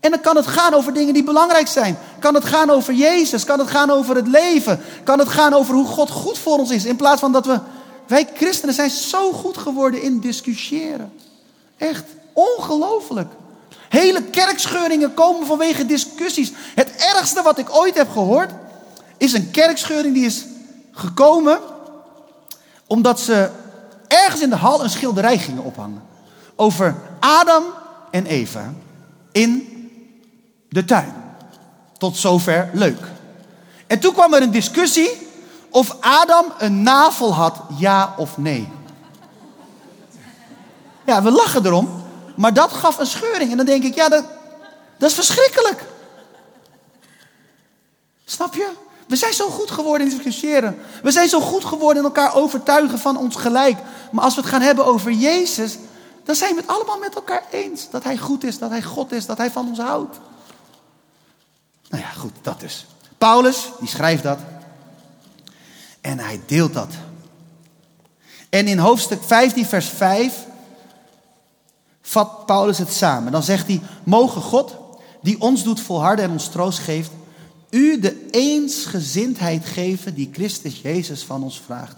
En 0.00 0.10
dan 0.10 0.20
kan 0.20 0.36
het 0.36 0.46
gaan 0.46 0.74
over 0.74 0.92
dingen 0.92 1.14
die 1.14 1.24
belangrijk 1.24 1.68
zijn. 1.68 1.98
Kan 2.18 2.34
het 2.34 2.44
gaan 2.44 2.70
over 2.70 2.94
Jezus? 2.94 3.44
Kan 3.44 3.58
het 3.58 3.70
gaan 3.70 3.90
over 3.90 4.16
het 4.16 4.26
leven? 4.26 4.80
Kan 5.04 5.18
het 5.18 5.28
gaan 5.28 5.54
over 5.54 5.74
hoe 5.74 5.86
God 5.86 6.10
goed 6.10 6.38
voor 6.38 6.58
ons 6.58 6.70
is? 6.70 6.84
In 6.84 6.96
plaats 6.96 7.20
van 7.20 7.32
dat 7.32 7.46
we. 7.46 7.58
Wij 8.06 8.28
christenen 8.34 8.74
zijn 8.74 8.90
zo 8.90 9.32
goed 9.32 9.58
geworden 9.58 10.02
in 10.02 10.20
discussiëren. 10.20 11.12
Echt 11.76 12.04
ongelooflijk. 12.32 13.32
Hele 13.88 14.22
kerkscheuringen 14.22 15.14
komen 15.14 15.46
vanwege 15.46 15.86
discussies. 15.86 16.52
Het 16.74 16.90
ergste 17.14 17.42
wat 17.42 17.58
ik 17.58 17.74
ooit 17.74 17.94
heb 17.94 18.10
gehoord 18.10 18.50
is 19.16 19.32
een 19.32 19.50
kerkscheuring 19.50 20.14
die 20.14 20.26
is 20.26 20.44
gekomen 20.92 21.58
omdat 22.86 23.20
ze 23.20 23.50
ergens 24.08 24.40
in 24.40 24.50
de 24.50 24.56
hal 24.56 24.82
een 24.82 24.90
schilderij 24.90 25.38
gingen 25.38 25.64
ophangen. 25.64 26.02
Over 26.56 26.96
Adam 27.20 27.64
en 28.10 28.26
Eva 28.26 28.72
in 29.32 29.77
de 30.68 30.84
tuin. 30.84 31.14
Tot 31.98 32.16
zover 32.16 32.70
leuk. 32.72 33.00
En 33.86 33.98
toen 33.98 34.12
kwam 34.12 34.34
er 34.34 34.42
een 34.42 34.50
discussie 34.50 35.28
of 35.70 35.96
Adam 36.00 36.44
een 36.58 36.82
navel 36.82 37.34
had, 37.34 37.56
ja 37.76 38.14
of 38.16 38.38
nee. 38.38 38.68
Ja, 41.06 41.22
we 41.22 41.30
lachen 41.30 41.66
erom, 41.66 42.04
maar 42.36 42.54
dat 42.54 42.72
gaf 42.72 42.98
een 42.98 43.06
scheuring. 43.06 43.50
En 43.50 43.56
dan 43.56 43.66
denk 43.66 43.84
ik, 43.84 43.94
ja, 43.94 44.08
dat, 44.08 44.24
dat 44.98 45.08
is 45.08 45.14
verschrikkelijk. 45.14 45.84
Snap 48.24 48.54
je? 48.54 48.70
We 49.06 49.16
zijn 49.16 49.32
zo 49.32 49.48
goed 49.48 49.70
geworden 49.70 50.06
in 50.06 50.14
discussiëren. 50.14 50.78
We 51.02 51.10
zijn 51.10 51.28
zo 51.28 51.40
goed 51.40 51.64
geworden 51.64 51.98
in 52.02 52.08
elkaar 52.08 52.34
overtuigen 52.34 52.98
van 52.98 53.16
ons 53.16 53.36
gelijk. 53.36 53.76
Maar 54.12 54.24
als 54.24 54.34
we 54.34 54.40
het 54.40 54.50
gaan 54.50 54.60
hebben 54.60 54.84
over 54.84 55.12
Jezus, 55.12 55.78
dan 56.24 56.34
zijn 56.34 56.54
we 56.54 56.60
het 56.60 56.70
allemaal 56.70 56.98
met 56.98 57.14
elkaar 57.14 57.42
eens. 57.50 57.90
Dat 57.90 58.04
Hij 58.04 58.16
goed 58.16 58.44
is, 58.44 58.58
dat 58.58 58.70
Hij 58.70 58.82
God 58.82 59.12
is, 59.12 59.26
dat 59.26 59.38
Hij 59.38 59.50
van 59.50 59.68
ons 59.68 59.78
houdt. 59.78 60.18
Dat 62.42 62.60
dus. 62.60 62.86
Paulus, 63.18 63.68
die 63.78 63.88
schrijft 63.88 64.22
dat. 64.22 64.38
En 66.00 66.18
hij 66.18 66.40
deelt 66.46 66.74
dat. 66.74 66.90
En 68.48 68.66
in 68.66 68.78
hoofdstuk 68.78 69.22
15, 69.22 69.66
vers 69.66 69.86
5 69.86 70.46
vat 72.02 72.46
Paulus 72.46 72.78
het 72.78 72.92
samen. 72.92 73.32
Dan 73.32 73.42
zegt 73.42 73.66
hij, 73.66 73.80
mogen 74.04 74.42
God, 74.42 74.76
die 75.22 75.40
ons 75.40 75.64
doet 75.64 75.80
volharden 75.80 76.24
en 76.24 76.30
ons 76.30 76.48
troost 76.48 76.78
geeft, 76.78 77.10
u 77.70 78.00
de 78.00 78.28
eensgezindheid 78.30 79.66
geven 79.66 80.14
die 80.14 80.30
Christus 80.32 80.80
Jezus 80.80 81.24
van 81.24 81.42
ons 81.42 81.62
vraagt. 81.64 81.96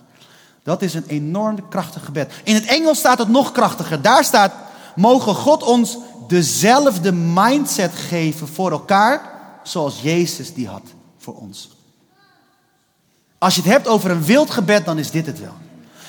Dat 0.63 0.83
is 0.83 0.95
een 0.95 1.07
enorm 1.07 1.69
krachtig 1.69 2.05
gebed. 2.05 2.33
In 2.45 2.55
het 2.55 2.65
Engels 2.65 2.99
staat 2.99 3.19
het 3.19 3.29
nog 3.29 3.53
krachtiger. 3.53 4.03
Daar 4.03 4.25
staat, 4.25 4.53
mogen 4.95 5.35
God 5.35 5.63
ons 5.63 5.99
dezelfde 6.29 7.13
mindset 7.13 7.93
geven 7.95 8.49
voor 8.49 8.71
elkaar, 8.71 9.30
zoals 9.63 10.01
Jezus 10.01 10.55
die 10.55 10.69
had 10.69 10.83
voor 11.19 11.35
ons. 11.35 11.71
Als 13.39 13.55
je 13.55 13.61
het 13.61 13.71
hebt 13.71 13.89
over 13.89 14.11
een 14.11 14.25
wild 14.25 14.51
gebed, 14.51 14.85
dan 14.85 14.99
is 14.99 15.11
dit 15.11 15.27
het 15.27 15.41
wel. 15.41 15.55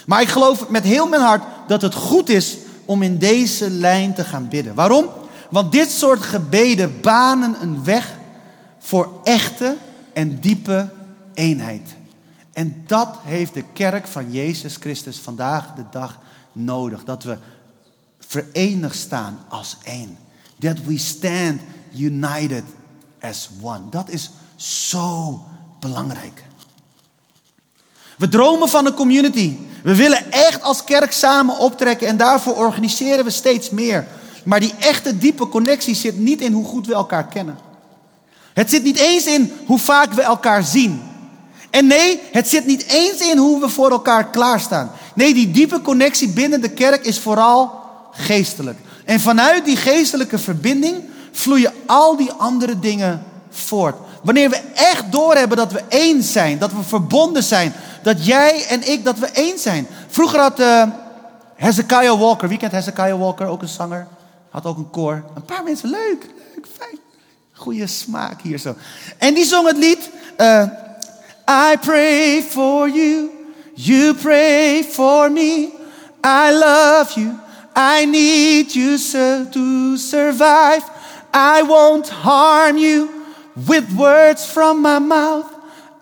Maar 0.06 0.22
ik 0.22 0.28
geloof 0.28 0.70
met 0.70 0.84
heel 0.84 1.08
mijn 1.08 1.22
hart 1.22 1.44
dat 1.68 1.82
het 1.82 1.94
goed 1.94 2.30
is 2.30 2.58
om 2.86 3.02
in 3.02 3.18
deze 3.18 3.70
lijn 3.70 4.14
te 4.14 4.24
gaan 4.24 4.48
bidden. 4.48 4.76
Waarom? 4.76 5.10
Want 5.50 5.72
dit 5.72 5.92
soort 5.92 6.22
gebeden 6.22 7.02
banen 7.02 7.56
een 7.62 7.84
weg 7.84 8.18
voor 8.80 9.20
echte 9.24 9.78
en 10.14 10.40
diepe 10.40 10.90
eenheid. 11.34 11.96
En 12.54 12.84
dat 12.88 13.18
heeft 13.24 13.54
de 13.54 13.64
kerk 13.74 14.08
van 14.08 14.32
Jezus 14.32 14.76
Christus 14.76 15.18
vandaag 15.18 15.74
de 15.74 15.86
dag 15.92 16.20
nodig. 16.52 17.04
Dat 17.04 17.24
we 17.24 17.38
verenigd 18.20 18.98
staan 18.98 19.40
als 19.50 19.78
één. 19.84 20.18
That 20.60 20.78
we 20.86 20.98
stand 20.98 21.62
united 21.96 22.64
as 23.22 23.50
one. 23.62 23.90
Dat 23.90 24.10
is 24.10 24.32
zo 24.56 25.40
belangrijk. 25.80 26.44
We 28.18 28.30
dromen 28.30 28.70
van 28.70 28.86
een 28.86 28.94
community. 28.94 29.58
We 29.84 29.96
willen 29.96 30.32
echt 30.32 30.62
als 30.62 30.84
kerk 30.84 31.12
samen 31.12 31.58
optrekken 31.58 32.08
en 32.08 32.18
daarvoor 32.18 32.56
organiseren 32.56 33.26
we 33.26 33.32
steeds 33.32 33.70
meer. 33.70 34.08
Maar 34.44 34.60
die 34.60 34.74
echte 34.80 35.18
diepe 35.18 35.48
connectie 35.48 35.96
zit 35.96 36.18
niet 36.18 36.42
in 36.42 36.54
hoe 36.54 36.66
goed 36.66 36.88
we 36.88 36.94
elkaar 36.94 37.28
kennen. 37.28 37.58
Het 38.54 38.70
zit 38.70 38.84
niet 38.84 38.98
eens 38.98 39.26
in 39.26 39.54
hoe 39.66 39.80
vaak 39.80 40.14
we 40.14 40.22
elkaar 40.22 40.64
zien. 40.64 41.02
En 41.70 41.88
nee, 41.88 42.20
het 42.32 42.50
zit 42.50 42.66
niet 42.66 42.86
eens 42.88 43.20
in 43.20 43.38
hoe 43.38 43.60
we 43.60 43.70
voor 43.70 43.92
elkaar 43.92 44.30
klaarstaan. 44.30 44.92
Nee, 45.16 45.34
die 45.34 45.52
diepe 45.52 45.82
connectie 45.82 46.30
binnen 46.30 46.62
de 46.62 46.70
kerk 46.70 47.06
is 47.06 47.20
vooral 47.20 47.80
geestelijk. 48.12 48.80
En 49.06 49.20
vanuit 49.20 49.66
die 49.66 49.76
geestelijke 49.76 50.38
verbinding 50.38 51.04
vloeien 51.32 51.74
al 51.86 52.18
die 52.18 52.32
andere 52.32 52.80
dingen 52.80 53.24
voort. 53.50 53.96
Wanneer 54.24 54.50
we 54.50 54.62
echt 54.74 55.12
doorhebben 55.12 55.58
dat 55.58 55.72
we 55.72 55.84
één 55.88 56.24
zijn, 56.24 56.58
dat 56.58 56.72
we 56.72 56.84
verbonden 56.84 57.44
zijn, 57.44 57.74
dat 58.04 58.26
jij 58.26 58.66
en 58.68 58.92
ik, 58.92 59.04
dat 59.04 59.20
we 59.20 59.28
één 59.28 59.60
zijn. 59.60 59.88
Vroeger 60.08 60.40
had 60.40 60.60
uh, 60.60 60.84
Hezekiah 61.56 62.20
Walker, 62.20 62.48
wie 62.48 62.58
kent 62.58 62.72
Hezekiah 62.72 63.20
Walker, 63.20 63.48
ook 63.48 63.62
een 63.62 63.68
zanger, 63.68 64.08
had 64.50 64.66
ook 64.66 64.78
een 64.78 64.90
koor. 64.90 65.24
Een 65.36 65.46
paar 65.46 65.64
mensen, 65.64 65.90
leuk, 65.90 66.30
leuk, 66.56 66.66
fijn. 66.78 67.00
Goede 67.54 67.88
smaak 67.88 68.42
hier 68.42 68.58
zo. 68.58 68.76
En 69.18 69.34
die 69.34 69.46
zong 69.46 69.68
het 69.68 69.78
lied, 69.78 70.10
uh, 70.38 70.64
I 71.50 71.78
pray 71.82 72.44
for 72.50 72.90
you, 72.90 73.30
you 73.74 74.14
pray 74.14 74.84
for 74.84 75.32
me, 75.32 75.70
I 76.26 76.52
love 76.52 77.20
you, 77.20 77.34
I 77.76 78.06
need 78.06 78.74
you 78.74 78.98
to 79.50 79.96
survive. 79.96 80.82
I 81.34 81.64
won't 81.68 82.10
harm 82.10 82.78
you 82.78 83.10
with 83.54 83.92
words 83.96 84.46
from 84.46 84.82
my 84.82 85.00
mouth. 85.00 85.46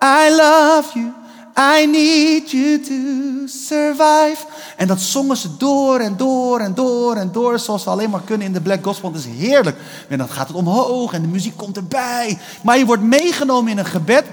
I 0.01 0.29
love 0.29 0.93
you. 0.93 1.13
I 1.55 1.85
need 1.85 2.51
you 2.51 2.79
to 2.79 3.47
survive. 3.47 4.37
En 4.77 4.87
dat 4.87 4.99
zongen 4.99 5.37
ze 5.37 5.57
door 5.57 5.99
en 5.99 6.17
door 6.17 6.59
en 6.59 6.73
door 6.73 7.15
en 7.15 7.31
door, 7.31 7.59
zoals 7.59 7.83
ze 7.83 7.89
alleen 7.89 8.09
maar 8.09 8.21
kunnen 8.21 8.47
in 8.47 8.53
de 8.53 8.61
Black 8.61 8.83
Gospel. 8.83 9.11
Dat 9.11 9.21
is 9.21 9.47
heerlijk. 9.47 9.77
En 10.07 10.17
dan 10.17 10.29
gaat 10.29 10.47
het 10.47 10.57
omhoog 10.57 11.13
en 11.13 11.21
de 11.21 11.27
muziek 11.27 11.57
komt 11.57 11.77
erbij. 11.77 12.37
Maar 12.63 12.77
je 12.77 12.85
wordt 12.85 13.03
meegenomen 13.03 13.71
in 13.71 13.77
een 13.77 13.85
gebed. 13.85 14.25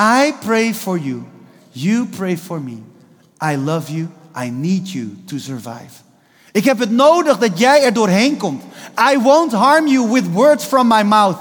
I 0.00 0.34
pray 0.40 0.74
for 0.74 0.98
you. 0.98 1.22
You 1.70 2.06
pray 2.06 2.38
for 2.38 2.60
me. 2.60 2.82
I 3.42 3.56
love 3.56 3.92
you. 3.92 4.08
I 4.44 4.50
need 4.50 4.90
you 4.90 5.16
to 5.24 5.38
survive. 5.38 6.05
Ik 6.56 6.64
heb 6.64 6.78
het 6.78 6.90
nodig 6.90 7.38
dat 7.38 7.58
jij 7.58 7.82
er 7.82 7.92
doorheen 7.92 8.36
komt. 8.36 8.62
I 9.12 9.18
won't 9.18 9.52
harm 9.52 9.86
you 9.86 10.10
with 10.10 10.32
words 10.32 10.64
from 10.64 10.86
my 10.88 11.02
mouth. 11.02 11.36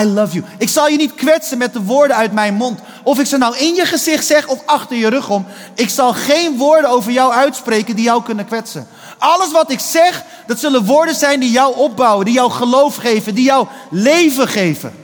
I 0.00 0.04
love 0.04 0.32
you. 0.34 0.44
Ik 0.58 0.68
zal 0.68 0.88
je 0.88 0.96
niet 0.96 1.14
kwetsen 1.14 1.58
met 1.58 1.72
de 1.72 1.82
woorden 1.82 2.16
uit 2.16 2.32
mijn 2.32 2.54
mond. 2.54 2.80
Of 3.02 3.18
ik 3.18 3.26
ze 3.26 3.36
nou 3.36 3.56
in 3.56 3.74
je 3.74 3.86
gezicht 3.86 4.26
zeg 4.26 4.48
of 4.48 4.62
achter 4.66 4.96
je 4.96 5.08
rug 5.08 5.30
om. 5.30 5.46
Ik 5.74 5.88
zal 5.88 6.12
geen 6.12 6.56
woorden 6.56 6.90
over 6.90 7.12
jou 7.12 7.32
uitspreken 7.32 7.96
die 7.96 8.04
jou 8.04 8.22
kunnen 8.22 8.46
kwetsen. 8.46 8.86
Alles 9.18 9.52
wat 9.52 9.70
ik 9.70 9.80
zeg, 9.80 10.24
dat 10.46 10.58
zullen 10.58 10.84
woorden 10.84 11.14
zijn 11.14 11.40
die 11.40 11.50
jou 11.50 11.76
opbouwen, 11.76 12.24
die 12.24 12.34
jou 12.34 12.50
geloof 12.50 12.96
geven, 12.96 13.34
die 13.34 13.44
jou 13.44 13.66
leven 13.90 14.48
geven. 14.48 14.94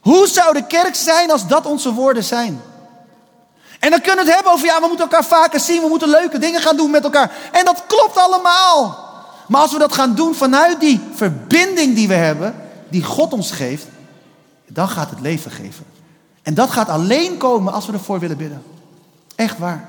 Hoe 0.00 0.26
zou 0.26 0.54
de 0.54 0.66
kerk 0.66 0.94
zijn 0.94 1.30
als 1.30 1.46
dat 1.46 1.66
onze 1.66 1.92
woorden 1.92 2.24
zijn? 2.24 2.60
En 3.78 3.90
dan 3.90 4.00
kunnen 4.00 4.24
we 4.24 4.30
het 4.30 4.34
hebben 4.34 4.52
over, 4.52 4.66
ja, 4.66 4.80
we 4.80 4.86
moeten 4.86 5.10
elkaar 5.10 5.24
vaker 5.24 5.60
zien, 5.60 5.82
we 5.82 5.88
moeten 5.88 6.08
leuke 6.08 6.38
dingen 6.38 6.60
gaan 6.60 6.76
doen 6.76 6.90
met 6.90 7.04
elkaar. 7.04 7.32
En 7.52 7.64
dat 7.64 7.82
klopt 7.86 8.16
allemaal. 8.16 9.06
Maar 9.48 9.60
als 9.60 9.72
we 9.72 9.78
dat 9.78 9.92
gaan 9.92 10.14
doen 10.14 10.34
vanuit 10.34 10.80
die 10.80 11.00
verbinding 11.14 11.94
die 11.94 12.08
we 12.08 12.14
hebben, 12.14 12.54
die 12.88 13.02
God 13.02 13.32
ons 13.32 13.50
geeft, 13.50 13.86
dan 14.66 14.88
gaat 14.88 15.10
het 15.10 15.20
leven 15.20 15.50
geven. 15.50 15.84
En 16.42 16.54
dat 16.54 16.70
gaat 16.70 16.88
alleen 16.88 17.36
komen 17.36 17.72
als 17.72 17.86
we 17.86 17.92
ervoor 17.92 18.18
willen 18.18 18.36
bidden. 18.36 18.62
Echt 19.34 19.58
waar. 19.58 19.88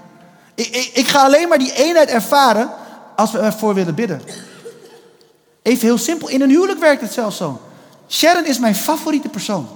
Ik, 0.56 0.68
ik, 0.68 0.92
ik 0.94 1.08
ga 1.08 1.24
alleen 1.24 1.48
maar 1.48 1.58
die 1.58 1.74
eenheid 1.74 2.10
ervaren 2.10 2.70
als 3.16 3.32
we 3.32 3.40
ervoor 3.40 3.74
willen 3.74 3.96
bidden. 3.96 4.22
Even 5.62 5.88
heel 5.88 5.98
simpel, 5.98 6.30
in 6.30 6.42
een 6.42 6.50
huwelijk 6.50 6.80
werkt 6.80 7.02
het 7.02 7.14
zelfs 7.14 7.38
zo. 7.38 7.62
Sharon 8.08 8.46
is 8.46 8.60
mijn 8.60 8.76
favoriete 8.76 9.30
persoon. 9.30 9.68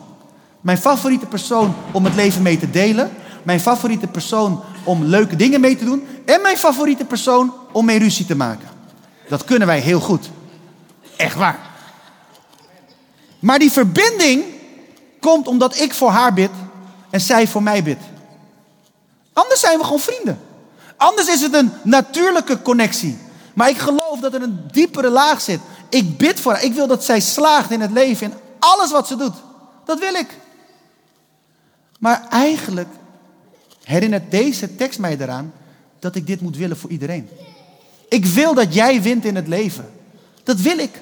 Mijn 0.62 0.77
favoriete 0.77 1.25
persoon 1.25 1.75
om 1.91 2.05
het 2.05 2.15
leven 2.15 2.41
mee 2.41 2.60
te 2.60 2.70
delen 2.70 3.12
mijn 3.43 3.59
favoriete 3.59 4.07
persoon 4.07 4.63
om 4.83 5.03
leuke 5.03 5.35
dingen 5.35 5.62
mee 5.62 5.75
te 5.75 5.85
doen. 5.85 6.07
En 6.25 6.41
mijn 6.41 6.57
favoriete 6.57 7.05
persoon 7.05 7.53
om 7.71 7.85
mee 7.85 8.00
ruzie 8.00 8.25
te 8.25 8.35
maken. 8.35 8.67
Dat 9.27 9.43
kunnen 9.43 9.67
wij 9.67 9.79
heel 9.79 10.00
goed. 10.00 10.29
Echt 11.15 11.35
waar. 11.35 11.59
Maar 13.39 13.59
die 13.59 13.72
verbinding 13.72 14.44
komt 15.20 15.48
omdat 15.48 15.79
ik 15.79 15.94
voor 15.94 16.09
haar 16.09 16.33
bid 16.33 16.51
en 17.09 17.22
zij 17.22 17.48
voor 17.48 17.63
mij 17.63 17.83
bidt. 17.83 18.03
Anders 19.33 19.59
zijn 19.59 19.77
we 19.77 19.83
gewoon 19.83 20.00
vrienden. 20.00 20.39
Anders 20.98 21.27
is 21.27 21.41
het 21.41 21.53
een 21.53 21.72
natuurlijke 21.83 22.61
connectie. 22.61 23.18
Maar 23.53 23.70
ik 23.70 23.77
geloof 23.77 24.20
dat 24.20 24.33
er 24.33 24.41
een 24.41 24.68
diepere 24.72 25.09
laag 25.09 25.41
zit. 25.41 25.59
Ik 25.89 26.18
bid 26.18 26.39
voor 26.39 26.51
haar. 26.51 26.63
Ik 26.63 26.74
wil 26.74 26.87
dat 26.87 27.03
zij 27.03 27.20
slaagt 27.20 27.72
in 27.72 27.81
het 27.81 27.91
leven, 27.91 28.31
in 28.31 28.37
alles 28.59 28.91
wat 28.91 29.07
ze 29.07 29.15
doet. 29.15 29.35
Dat 29.85 30.00
wil 30.00 30.13
ik. 30.13 30.37
Maar 32.00 32.27
eigenlijk 32.29 32.87
herinnert 33.83 34.31
deze 34.31 34.75
tekst 34.75 35.00
mij 35.00 35.17
eraan 35.19 35.53
dat 36.00 36.15
ik 36.15 36.27
dit 36.27 36.41
moet 36.41 36.57
willen 36.57 36.77
voor 36.77 36.89
iedereen. 36.89 37.29
Ik 38.09 38.25
wil 38.25 38.53
dat 38.53 38.74
jij 38.74 39.01
wint 39.01 39.25
in 39.25 39.35
het 39.35 39.48
leven. 39.48 39.89
Dat 40.43 40.59
wil 40.61 40.77
ik. 40.77 41.01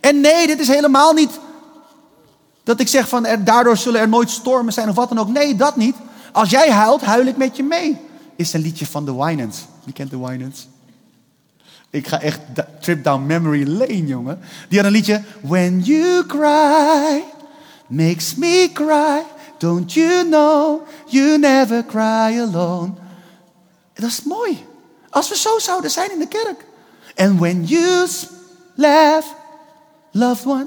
En 0.00 0.20
nee, 0.20 0.46
dit 0.46 0.60
is 0.60 0.68
helemaal 0.68 1.12
niet 1.12 1.30
dat 2.68 2.80
ik 2.80 2.88
zeg 2.88 3.08
van 3.08 3.26
er, 3.26 3.44
daardoor 3.44 3.76
zullen 3.76 4.00
er 4.00 4.08
nooit 4.08 4.30
stormen 4.30 4.72
zijn 4.72 4.88
of 4.88 4.94
wat 4.94 5.08
dan 5.08 5.18
ook. 5.18 5.28
Nee, 5.28 5.54
dat 5.54 5.76
niet. 5.76 5.96
Als 6.32 6.50
jij 6.50 6.70
huilt, 6.70 7.00
huil 7.00 7.26
ik 7.26 7.36
met 7.36 7.56
je 7.56 7.62
mee. 7.62 7.96
Is 8.36 8.52
een 8.52 8.60
liedje 8.60 8.86
van 8.86 9.04
de 9.04 9.14
Winans. 9.14 9.64
Wie 9.84 9.94
kent 9.94 10.10
de 10.10 10.26
Winans? 10.26 10.68
Ik 11.90 12.06
ga 12.06 12.20
echt 12.20 12.40
trip 12.80 13.04
down 13.04 13.26
memory 13.26 13.68
lane, 13.68 14.06
jongen. 14.06 14.40
Die 14.68 14.78
had 14.78 14.86
een 14.86 14.92
liedje. 14.92 15.22
When 15.40 15.80
you 15.80 16.26
cry, 16.26 17.22
makes 17.86 18.34
me 18.34 18.70
cry. 18.72 19.22
Don't 19.58 19.92
you 19.92 20.22
know 20.22 20.86
you 21.06 21.38
never 21.38 21.84
cry 21.84 22.38
alone? 22.38 22.92
Dat 23.94 24.08
is 24.08 24.22
mooi. 24.22 24.66
Als 25.10 25.28
we 25.28 25.36
zo 25.36 25.58
zouden 25.58 25.90
zijn 25.90 26.12
in 26.12 26.18
de 26.18 26.28
kerk. 26.28 26.66
And 27.16 27.38
when 27.38 27.64
you 27.64 28.08
laugh, 28.74 29.26
loved 30.12 30.46
one. 30.46 30.66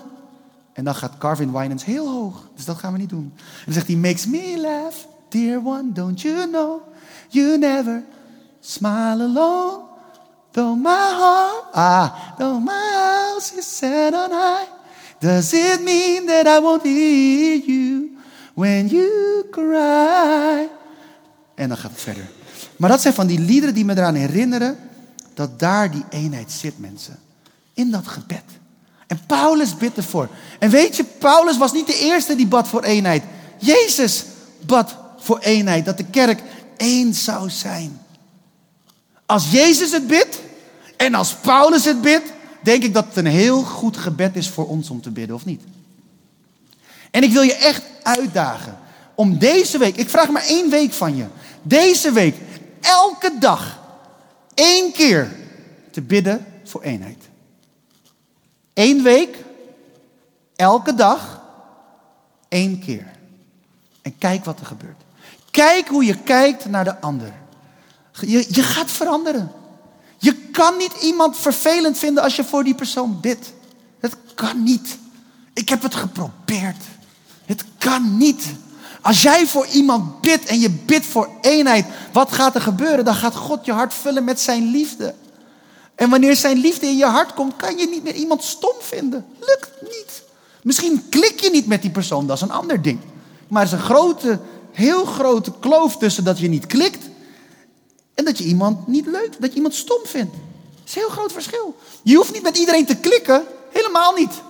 En 0.73 0.83
dan 0.83 0.95
gaat 0.95 1.17
Carvin 1.17 1.51
Winans 1.51 1.85
heel 1.85 2.07
hoog. 2.09 2.49
Dus 2.55 2.65
dat 2.65 2.77
gaan 2.77 2.91
we 2.93 2.97
niet 2.97 3.09
doen. 3.09 3.33
En 3.35 3.63
dan 3.65 3.73
zegt 3.73 3.87
hij, 3.87 3.95
makes 3.95 4.25
me 4.25 4.57
laugh, 4.59 4.95
dear 5.29 5.61
one. 5.65 5.91
Don't 5.91 6.21
you 6.21 6.49
know 6.49 6.81
you 7.29 7.57
never 7.57 8.03
smile 8.59 9.21
alone. 9.21 9.89
Though 10.51 10.75
my 10.75 10.89
heart, 10.89 11.73
ah, 11.73 12.35
though 12.37 12.59
my 12.59 12.91
house 12.93 13.57
is 13.57 13.77
set 13.77 14.13
on 14.13 14.31
high. 14.31 14.67
Does 15.19 15.53
it 15.53 15.81
mean 15.81 16.25
that 16.25 16.47
I 16.47 16.59
won't 16.59 16.83
hear 16.83 17.55
you? 17.55 18.10
When 18.53 18.87
you 18.87 19.09
cry. 19.51 20.69
En 21.55 21.67
dan 21.67 21.77
gaat 21.77 21.91
het 21.91 22.01
verder. 22.01 22.29
Maar 22.77 22.89
dat 22.89 23.01
zijn 23.01 23.13
van 23.13 23.27
die 23.27 23.39
liederen 23.39 23.75
die 23.75 23.85
me 23.85 23.93
eraan 23.93 24.15
herinneren 24.15 24.77
dat 25.33 25.59
daar 25.59 25.91
die 25.91 26.03
eenheid 26.09 26.51
zit, 26.51 26.79
mensen. 26.79 27.19
In 27.73 27.91
dat 27.91 28.07
gebed. 28.07 28.43
En 29.07 29.19
Paulus 29.27 29.77
bidt 29.77 29.97
ervoor. 29.97 30.29
En 30.59 30.69
weet 30.69 30.95
je, 30.95 31.03
Paulus 31.03 31.57
was 31.57 31.71
niet 31.71 31.87
de 31.87 31.99
eerste 31.99 32.35
die 32.35 32.47
bad 32.47 32.67
voor 32.67 32.83
eenheid. 32.83 33.23
Jezus 33.57 34.23
bad 34.65 34.95
voor 35.17 35.39
eenheid, 35.39 35.85
dat 35.85 35.97
de 35.97 36.05
kerk 36.05 36.41
één 36.77 37.13
zou 37.13 37.49
zijn. 37.49 37.99
Als 39.25 39.51
Jezus 39.51 39.91
het 39.91 40.07
bidt 40.07 40.39
en 40.97 41.13
als 41.13 41.35
Paulus 41.35 41.85
het 41.85 42.01
bidt, 42.01 42.33
denk 42.63 42.83
ik 42.83 42.93
dat 42.93 43.05
het 43.05 43.15
een 43.15 43.25
heel 43.25 43.63
goed 43.63 43.97
gebed 43.97 44.35
is 44.35 44.49
voor 44.49 44.67
ons 44.67 44.89
om 44.89 45.01
te 45.01 45.11
bidden, 45.11 45.35
of 45.35 45.45
niet? 45.45 45.61
En 47.11 47.23
ik 47.23 47.31
wil 47.31 47.41
je 47.41 47.55
echt 47.55 47.83
uitdagen 48.03 48.77
om 49.15 49.37
deze 49.37 49.77
week, 49.77 49.95
ik 49.95 50.09
vraag 50.09 50.29
maar 50.29 50.45
één 50.45 50.69
week 50.69 50.91
van 50.91 51.15
je, 51.15 51.25
deze 51.61 52.11
week 52.11 52.35
elke 52.81 53.37
dag 53.39 53.79
één 54.53 54.91
keer 54.91 55.31
te 55.91 56.01
bidden 56.01 56.45
voor 56.63 56.81
eenheid. 56.81 57.29
Eén 58.73 59.03
week, 59.03 59.37
elke 60.55 60.93
dag, 60.93 61.41
één 62.49 62.79
keer. 62.79 63.07
En 64.01 64.17
kijk 64.17 64.45
wat 64.45 64.59
er 64.59 64.65
gebeurt. 64.65 65.01
Kijk 65.51 65.87
hoe 65.87 66.05
je 66.05 66.17
kijkt 66.17 66.65
naar 66.65 66.83
de 66.83 66.99
ander. 66.99 67.33
Je, 68.19 68.45
je 68.49 68.63
gaat 68.63 68.91
veranderen. 68.91 69.51
Je 70.17 70.35
kan 70.35 70.77
niet 70.77 70.93
iemand 71.01 71.37
vervelend 71.37 71.97
vinden 71.97 72.23
als 72.23 72.35
je 72.35 72.43
voor 72.43 72.63
die 72.63 72.75
persoon 72.75 73.19
bidt. 73.19 73.53
Dat 73.99 74.17
kan 74.35 74.63
niet. 74.63 74.97
Ik 75.53 75.69
heb 75.69 75.81
het 75.81 75.95
geprobeerd. 75.95 76.83
Het 77.51 77.65
kan 77.77 78.17
niet. 78.17 78.43
Als 79.01 79.21
jij 79.21 79.47
voor 79.47 79.65
iemand 79.65 80.21
bidt 80.21 80.45
en 80.45 80.59
je 80.59 80.69
bidt 80.69 81.05
voor 81.05 81.29
eenheid, 81.41 81.85
wat 82.13 82.31
gaat 82.31 82.55
er 82.55 82.61
gebeuren? 82.61 83.05
Dan 83.05 83.15
gaat 83.15 83.35
God 83.35 83.65
je 83.65 83.71
hart 83.71 83.93
vullen 83.93 84.23
met 84.23 84.39
zijn 84.39 84.71
liefde. 84.71 85.15
En 85.95 86.09
wanneer 86.09 86.35
zijn 86.35 86.57
liefde 86.57 86.85
in 86.85 86.97
je 86.97 87.05
hart 87.05 87.33
komt, 87.33 87.55
kan 87.55 87.77
je 87.77 87.87
niet 87.87 88.03
meer 88.03 88.13
iemand 88.13 88.43
stom 88.43 88.73
vinden. 88.79 89.25
Lukt 89.39 89.69
niet. 89.81 90.23
Misschien 90.63 91.09
klik 91.09 91.39
je 91.39 91.49
niet 91.49 91.67
met 91.67 91.81
die 91.81 91.91
persoon, 91.91 92.27
dat 92.27 92.35
is 92.35 92.41
een 92.41 92.51
ander 92.51 92.81
ding. 92.81 92.99
Maar 93.47 93.61
er 93.61 93.67
is 93.67 93.73
een 93.73 93.79
grote, 93.79 94.39
heel 94.71 95.05
grote 95.05 95.51
kloof 95.59 95.97
tussen 95.97 96.23
dat 96.23 96.39
je 96.39 96.47
niet 96.47 96.65
klikt 96.65 97.09
en 98.13 98.25
dat 98.25 98.37
je 98.37 98.43
iemand 98.43 98.87
niet 98.87 99.05
leuk, 99.05 99.29
dat 99.39 99.49
je 99.49 99.55
iemand 99.55 99.75
stom 99.75 100.01
vindt. 100.03 100.31
Dat 100.31 100.83
is 100.85 100.95
een 100.95 101.01
heel 101.01 101.09
groot 101.09 101.31
verschil. 101.31 101.75
Je 102.03 102.15
hoeft 102.15 102.33
niet 102.33 102.43
met 102.43 102.57
iedereen 102.57 102.85
te 102.85 102.95
klikken, 102.95 103.43
helemaal 103.71 104.13
niet. 104.13 104.41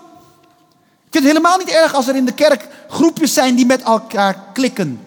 Ik 1.12 1.18
vind 1.18 1.30
het 1.30 1.38
helemaal 1.38 1.66
niet 1.66 1.76
erg 1.76 1.94
als 1.94 2.08
er 2.08 2.16
in 2.16 2.26
de 2.26 2.34
kerk 2.34 2.68
groepjes 2.90 3.34
zijn 3.34 3.56
die 3.56 3.66
met 3.66 3.82
elkaar 3.82 4.44
klikken. 4.54 5.02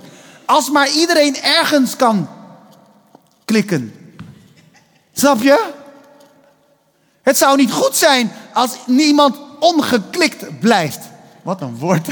Als 0.44 0.70
maar 0.70 0.90
iedereen 0.90 1.42
ergens 1.42 1.96
kan 1.96 2.28
klikken. 3.44 3.94
Snap 5.12 5.42
je? 5.42 5.70
Het 7.22 7.38
zou 7.38 7.56
niet 7.56 7.72
goed 7.72 7.96
zijn 7.96 8.32
als 8.52 8.76
niemand 8.86 9.36
ongeklikt 9.60 10.60
blijft. 10.60 10.98
Wat 11.42 11.60
een 11.60 11.78
woord. 11.78 12.06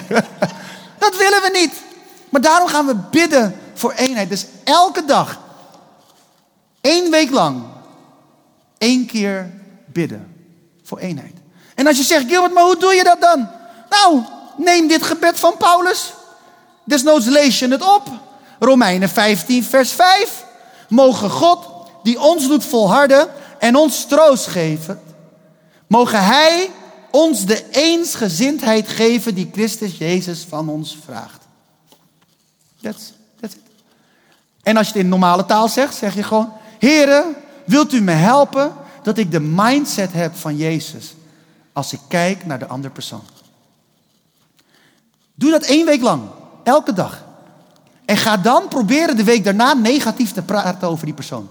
Dat 0.98 1.16
willen 1.16 1.42
we 1.42 1.50
niet. 1.52 1.74
Maar 2.28 2.40
daarom 2.40 2.68
gaan 2.68 2.86
we 2.86 2.96
bidden 3.10 3.56
voor 3.74 3.92
eenheid. 3.92 4.28
Dus 4.28 4.46
elke 4.64 5.04
dag, 5.04 5.40
één 6.80 7.10
week 7.10 7.30
lang, 7.30 7.62
één 8.78 9.06
keer 9.06 9.50
bidden 9.86 10.34
voor 10.82 10.98
eenheid. 10.98 11.34
En 11.74 11.86
als 11.86 11.96
je 11.96 12.02
zegt, 12.02 12.28
Gilbert, 12.28 12.54
maar 12.54 12.64
hoe 12.64 12.78
doe 12.78 12.92
je 12.92 13.04
dat 13.04 13.20
dan? 13.20 13.60
Nou, 13.92 14.22
neem 14.56 14.88
dit 14.88 15.02
gebed 15.02 15.38
van 15.38 15.56
Paulus. 15.56 16.12
Desnoods 16.84 17.26
lees 17.26 17.58
je 17.58 17.68
het 17.68 17.82
op. 17.82 18.08
Romeinen 18.58 19.08
15, 19.08 19.64
vers 19.64 19.92
5. 19.92 20.44
Mogen 20.88 21.30
God, 21.30 21.68
die 22.02 22.20
ons 22.20 22.48
doet 22.48 22.64
volharden 22.64 23.28
en 23.58 23.76
ons 23.76 24.06
troost 24.06 24.46
geven, 24.46 25.00
mogen 25.86 26.24
Hij 26.24 26.70
ons 27.10 27.44
de 27.44 27.70
eensgezindheid 27.70 28.88
geven 28.88 29.34
die 29.34 29.50
Christus 29.52 29.98
Jezus 29.98 30.46
van 30.48 30.68
ons 30.68 30.98
vraagt. 31.04 31.40
That's, 32.80 33.12
it. 33.40 33.56
En 34.62 34.76
als 34.76 34.86
je 34.86 34.92
het 34.92 35.02
in 35.02 35.08
normale 35.08 35.46
taal 35.46 35.68
zegt, 35.68 35.94
zeg 35.94 36.14
je 36.14 36.22
gewoon: 36.22 36.52
Heren, 36.78 37.34
wilt 37.64 37.92
u 37.92 38.00
me 38.00 38.12
helpen 38.12 38.72
dat 39.02 39.18
ik 39.18 39.30
de 39.30 39.40
mindset 39.40 40.12
heb 40.12 40.36
van 40.36 40.56
Jezus 40.56 41.14
als 41.72 41.92
ik 41.92 42.00
kijk 42.08 42.46
naar 42.46 42.58
de 42.58 42.66
andere 42.66 42.92
persoon? 42.92 43.22
Doe 45.34 45.50
dat 45.50 45.62
één 45.62 45.86
week 45.86 46.02
lang, 46.02 46.22
elke 46.64 46.92
dag. 46.92 47.24
En 48.04 48.16
ga 48.16 48.36
dan 48.36 48.68
proberen 48.68 49.16
de 49.16 49.24
week 49.24 49.44
daarna 49.44 49.74
negatief 49.74 50.32
te 50.32 50.42
praten 50.42 50.88
over 50.88 51.04
die 51.04 51.14
persoon. 51.14 51.48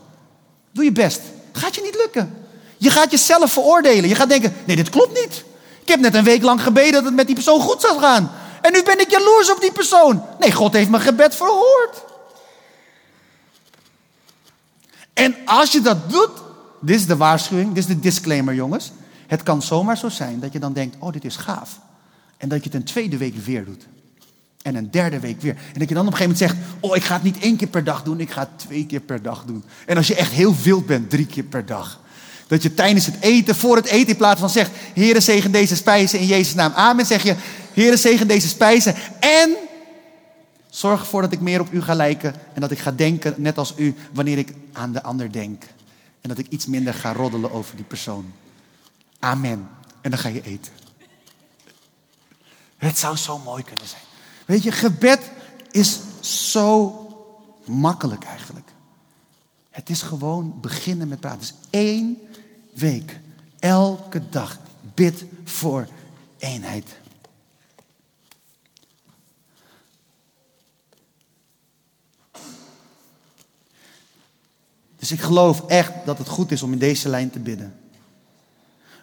Doe 0.72 0.84
je 0.84 0.92
best. 0.92 1.22
Gaat 1.52 1.76
je 1.76 1.82
niet 1.82 1.96
lukken. 1.96 2.46
Je 2.78 2.90
gaat 2.90 3.12
jezelf 3.12 3.52
veroordelen. 3.52 4.10
Je 4.10 4.16
gaat 4.16 4.30
denken: 4.30 4.54
nee, 4.66 4.76
dit 4.76 4.90
klopt 4.90 5.22
niet. 5.22 5.44
Ik 5.82 5.88
heb 5.88 6.00
net 6.00 6.16
een 6.16 6.24
week 6.24 6.42
lang 6.42 6.62
gebeden 6.64 6.92
dat 6.92 7.04
het 7.04 7.14
met 7.14 7.26
die 7.26 7.36
persoon 7.36 7.62
goed 7.62 7.82
zou 7.82 8.00
gaan. 8.00 8.32
En 8.62 8.72
nu 8.72 8.84
ben 8.84 9.00
ik 9.00 9.12
jaloers 9.12 9.52
op 9.52 9.62
die 9.62 9.72
persoon. 9.72 10.24
Nee, 10.40 10.52
God 10.52 10.74
heeft 10.74 10.90
mijn 10.90 11.04
gebed 11.04 11.36
verhoord. 11.36 12.04
En 15.14 15.36
als 15.46 15.72
je 15.72 15.82
dat 15.82 16.10
doet, 16.10 16.32
dit 16.80 16.96
is 16.96 17.08
de 17.08 17.18
waarschuwing, 17.18 17.68
dit 17.68 17.78
is 17.78 17.86
de 17.86 18.00
disclaimer 18.00 18.54
jongens. 18.54 18.92
Het 19.28 19.44
kan 19.44 19.62
zomaar 19.62 19.98
zo 19.98 20.10
zijn 20.10 20.40
dat 20.40 20.54
je 20.54 20.60
dan 20.60 20.74
denkt, 20.74 20.96
oh 21.00 21.12
dit 21.12 21.26
is 21.26 21.36
gaaf. 21.36 21.80
En 22.42 22.50
dat 22.50 22.64
je 22.64 22.70
het 22.70 22.74
een 22.74 22.84
tweede 22.84 23.18
week 23.18 23.36
weer 23.36 23.66
doet. 23.66 23.88
En 24.62 24.76
een 24.76 24.92
derde 24.92 25.20
week 25.20 25.42
weer. 25.42 25.56
En 25.74 25.80
dat 25.80 25.90
je 25.90 25.96
dan 25.96 26.08
op 26.08 26.12
een 26.12 26.18
gegeven 26.18 26.48
moment 26.48 26.60
zegt, 26.60 26.80
oh 26.80 26.96
ik 26.96 27.04
ga 27.04 27.14
het 27.14 27.24
niet 27.24 27.40
één 27.40 27.56
keer 27.56 27.68
per 27.68 27.84
dag 27.84 28.04
doen, 28.04 28.20
ik 28.20 28.32
ga 28.32 28.40
het 28.40 28.60
twee 28.68 28.86
keer 28.86 29.00
per 29.00 29.22
dag 29.22 29.44
doen. 29.46 29.64
En 29.86 29.98
als 29.98 30.08
je 30.08 30.16
echt 30.16 30.32
heel 30.32 30.56
wild 30.64 30.86
bent, 30.86 31.10
drie 31.10 31.26
keer 31.26 31.44
per 31.44 31.66
dag. 31.66 32.00
Dat 32.48 32.64
je 32.64 32.74
tijdens 32.74 33.06
het 33.06 33.16
eten, 33.20 33.56
voor 33.56 33.76
het 33.76 33.86
eten, 33.86 34.08
in 34.08 34.16
plaats 34.16 34.40
van 34.40 34.50
zegt: 34.50 34.72
Heere, 34.94 35.20
zegen 35.20 35.52
deze 35.52 35.76
spijzen 35.76 36.20
in 36.20 36.26
Jezus' 36.26 36.54
naam. 36.54 36.72
Amen. 36.74 37.06
Zeg 37.06 37.24
je: 37.24 37.36
Heere, 37.74 37.98
zegen 37.98 38.28
deze 38.28 38.48
spijzen. 38.48 38.96
En 39.20 39.56
zorg 40.70 41.00
ervoor 41.00 41.22
dat 41.22 41.32
ik 41.32 41.40
meer 41.40 41.60
op 41.60 41.72
u 41.72 41.82
ga 41.82 41.94
lijken. 41.94 42.36
En 42.54 42.62
dat 42.62 42.72
ik 42.72 42.80
ga 42.80 42.92
denken, 42.92 43.34
net 43.38 43.58
als 43.58 43.74
u, 43.78 43.96
wanneer 44.12 44.38
ik 44.38 44.54
aan 44.72 44.92
de 44.92 45.04
ander 45.04 45.32
denk. 45.32 45.64
En 46.22 46.30
dat 46.30 46.38
ik 46.38 46.48
iets 46.50 46.66
minder 46.66 46.94
ga 46.94 47.14
roddelen 47.14 47.52
over 47.52 47.76
die 47.76 47.86
persoon. 47.86 48.34
Amen. 49.20 49.68
En 50.02 50.10
dan 50.10 50.20
ga 50.20 50.30
je 50.30 50.42
eten. 50.44 50.72
Het 52.82 52.98
zou 52.98 53.18
zo 53.18 53.38
mooi 53.38 53.64
kunnen 53.64 53.88
zijn. 53.88 54.02
Weet 54.46 54.64
je, 54.64 54.72
gebed 54.72 55.32
is 55.72 56.00
zo 56.20 56.96
makkelijk 57.66 58.24
eigenlijk. 58.24 58.70
Het 59.70 59.90
is 59.90 60.02
gewoon 60.02 60.60
beginnen 60.62 61.08
met 61.08 61.20
praten. 61.20 61.42
Is 61.42 61.54
één 61.70 62.18
week, 62.74 63.20
elke 63.60 64.30
dag, 64.30 64.58
bid 64.94 65.24
voor 65.44 65.88
eenheid. 66.38 66.88
Dus 74.96 75.12
ik 75.12 75.22
geloof 75.22 75.68
echt 75.68 75.92
dat 76.06 76.18
het 76.18 76.28
goed 76.28 76.52
is 76.52 76.64
om 76.64 76.72
in 76.72 76.80
deze 76.80 77.10
lijn 77.10 77.30
te 77.30 77.40
bidden. 77.40 77.80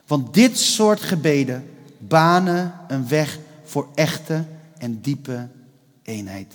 Want 0.07 0.35
dit 0.35 0.59
soort 0.59 1.01
gebeden 1.01 1.71
banen 1.99 2.81
een 2.89 3.09
weg 3.09 3.39
voor 3.69 3.89
echte 3.95 4.45
en 4.79 5.01
diepe 5.01 5.49
eenheid. 6.03 6.55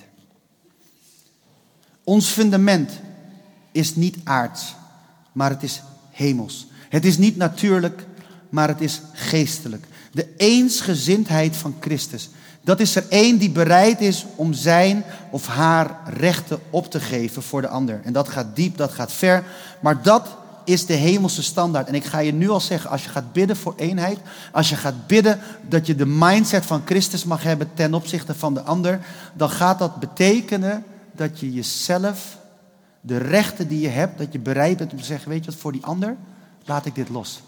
Ons 2.04 2.28
fundament 2.28 2.92
is 3.72 3.96
niet 3.96 4.18
aards, 4.24 4.76
maar 5.32 5.50
het 5.50 5.64
is 5.64 5.82
hemels. 6.12 6.68
Het 6.90 7.06
is 7.06 7.18
niet 7.18 7.38
natuurlijk, 7.38 8.06
maar 8.50 8.68
het 8.68 8.82
is 8.82 9.02
geestelijk. 9.14 9.86
De 10.12 10.34
eensgezindheid 10.38 11.56
van 11.56 11.76
Christus. 11.80 12.30
Dat 12.62 12.80
is 12.80 12.96
er 12.96 13.06
één 13.10 13.38
die 13.38 13.50
bereid 13.50 14.02
is 14.02 14.26
om 14.36 14.54
zijn 14.54 15.04
of 15.32 15.48
haar 15.48 16.00
rechten 16.06 16.60
op 16.70 16.92
te 16.92 17.00
geven 17.00 17.44
voor 17.44 17.62
de 17.62 17.68
ander. 17.68 18.02
En 18.04 18.14
dat 18.14 18.30
gaat 18.30 18.56
diep, 18.56 18.78
dat 18.78 18.92
gaat 18.92 19.12
ver. 19.12 19.44
Maar 19.80 20.02
dat 20.02 20.38
is 20.64 20.86
de 20.86 20.94
hemelse 20.94 21.44
standaard. 21.44 21.88
En 21.88 21.96
ik 21.96 22.06
ga 22.06 22.20
je 22.20 22.34
nu 22.34 22.50
al 22.50 22.60
zeggen, 22.60 22.90
als 22.90 23.04
je 23.04 23.10
gaat 23.10 23.34
bidden 23.34 23.58
voor 23.58 23.74
eenheid, 23.78 24.20
als 24.52 24.70
je 24.70 24.76
gaat 24.76 25.08
bidden 25.08 25.40
dat 25.70 25.88
je 25.88 25.96
de 25.96 26.06
mindset 26.06 26.66
van 26.66 26.82
Christus 26.86 27.24
mag 27.24 27.44
hebben 27.44 27.70
ten 27.74 27.94
opzichte 27.94 28.36
van 28.36 28.54
de 28.54 28.62
ander, 28.62 29.00
dan 29.34 29.50
gaat 29.50 29.80
dat 29.80 30.00
betekenen 30.00 30.84
dat 31.12 31.40
je 31.40 31.54
jezelf, 31.54 32.38
de 33.02 33.18
rechten 33.18 33.68
die 33.68 33.80
je 33.80 33.90
hebt, 33.90 34.18
dat 34.18 34.34
je 34.34 34.40
bereid 34.40 34.78
bent 34.78 34.92
om 34.92 34.98
te 34.98 35.04
zeggen, 35.04 35.30
weet 35.30 35.46
je 35.46 35.52
wat, 35.52 35.60
voor 35.60 35.72
die 35.72 35.86
ander, 35.86 36.18
laat 36.66 36.86
ik 36.86 36.96
dit 36.96 37.10
los. 37.10 37.42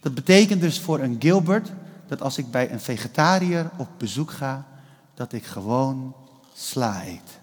Dat 0.00 0.14
betekent 0.14 0.60
dus 0.60 0.80
voor 0.80 1.00
een 1.00 1.16
Gilbert 1.18 1.68
dat 2.08 2.22
als 2.22 2.38
ik 2.38 2.50
bij 2.50 2.72
een 2.72 2.80
vegetariër 2.80 3.70
op 3.76 3.88
bezoek 3.98 4.30
ga, 4.30 4.66
dat 5.14 5.32
ik 5.32 5.44
gewoon 5.44 6.14
sla 6.54 7.04
eet. 7.06 7.38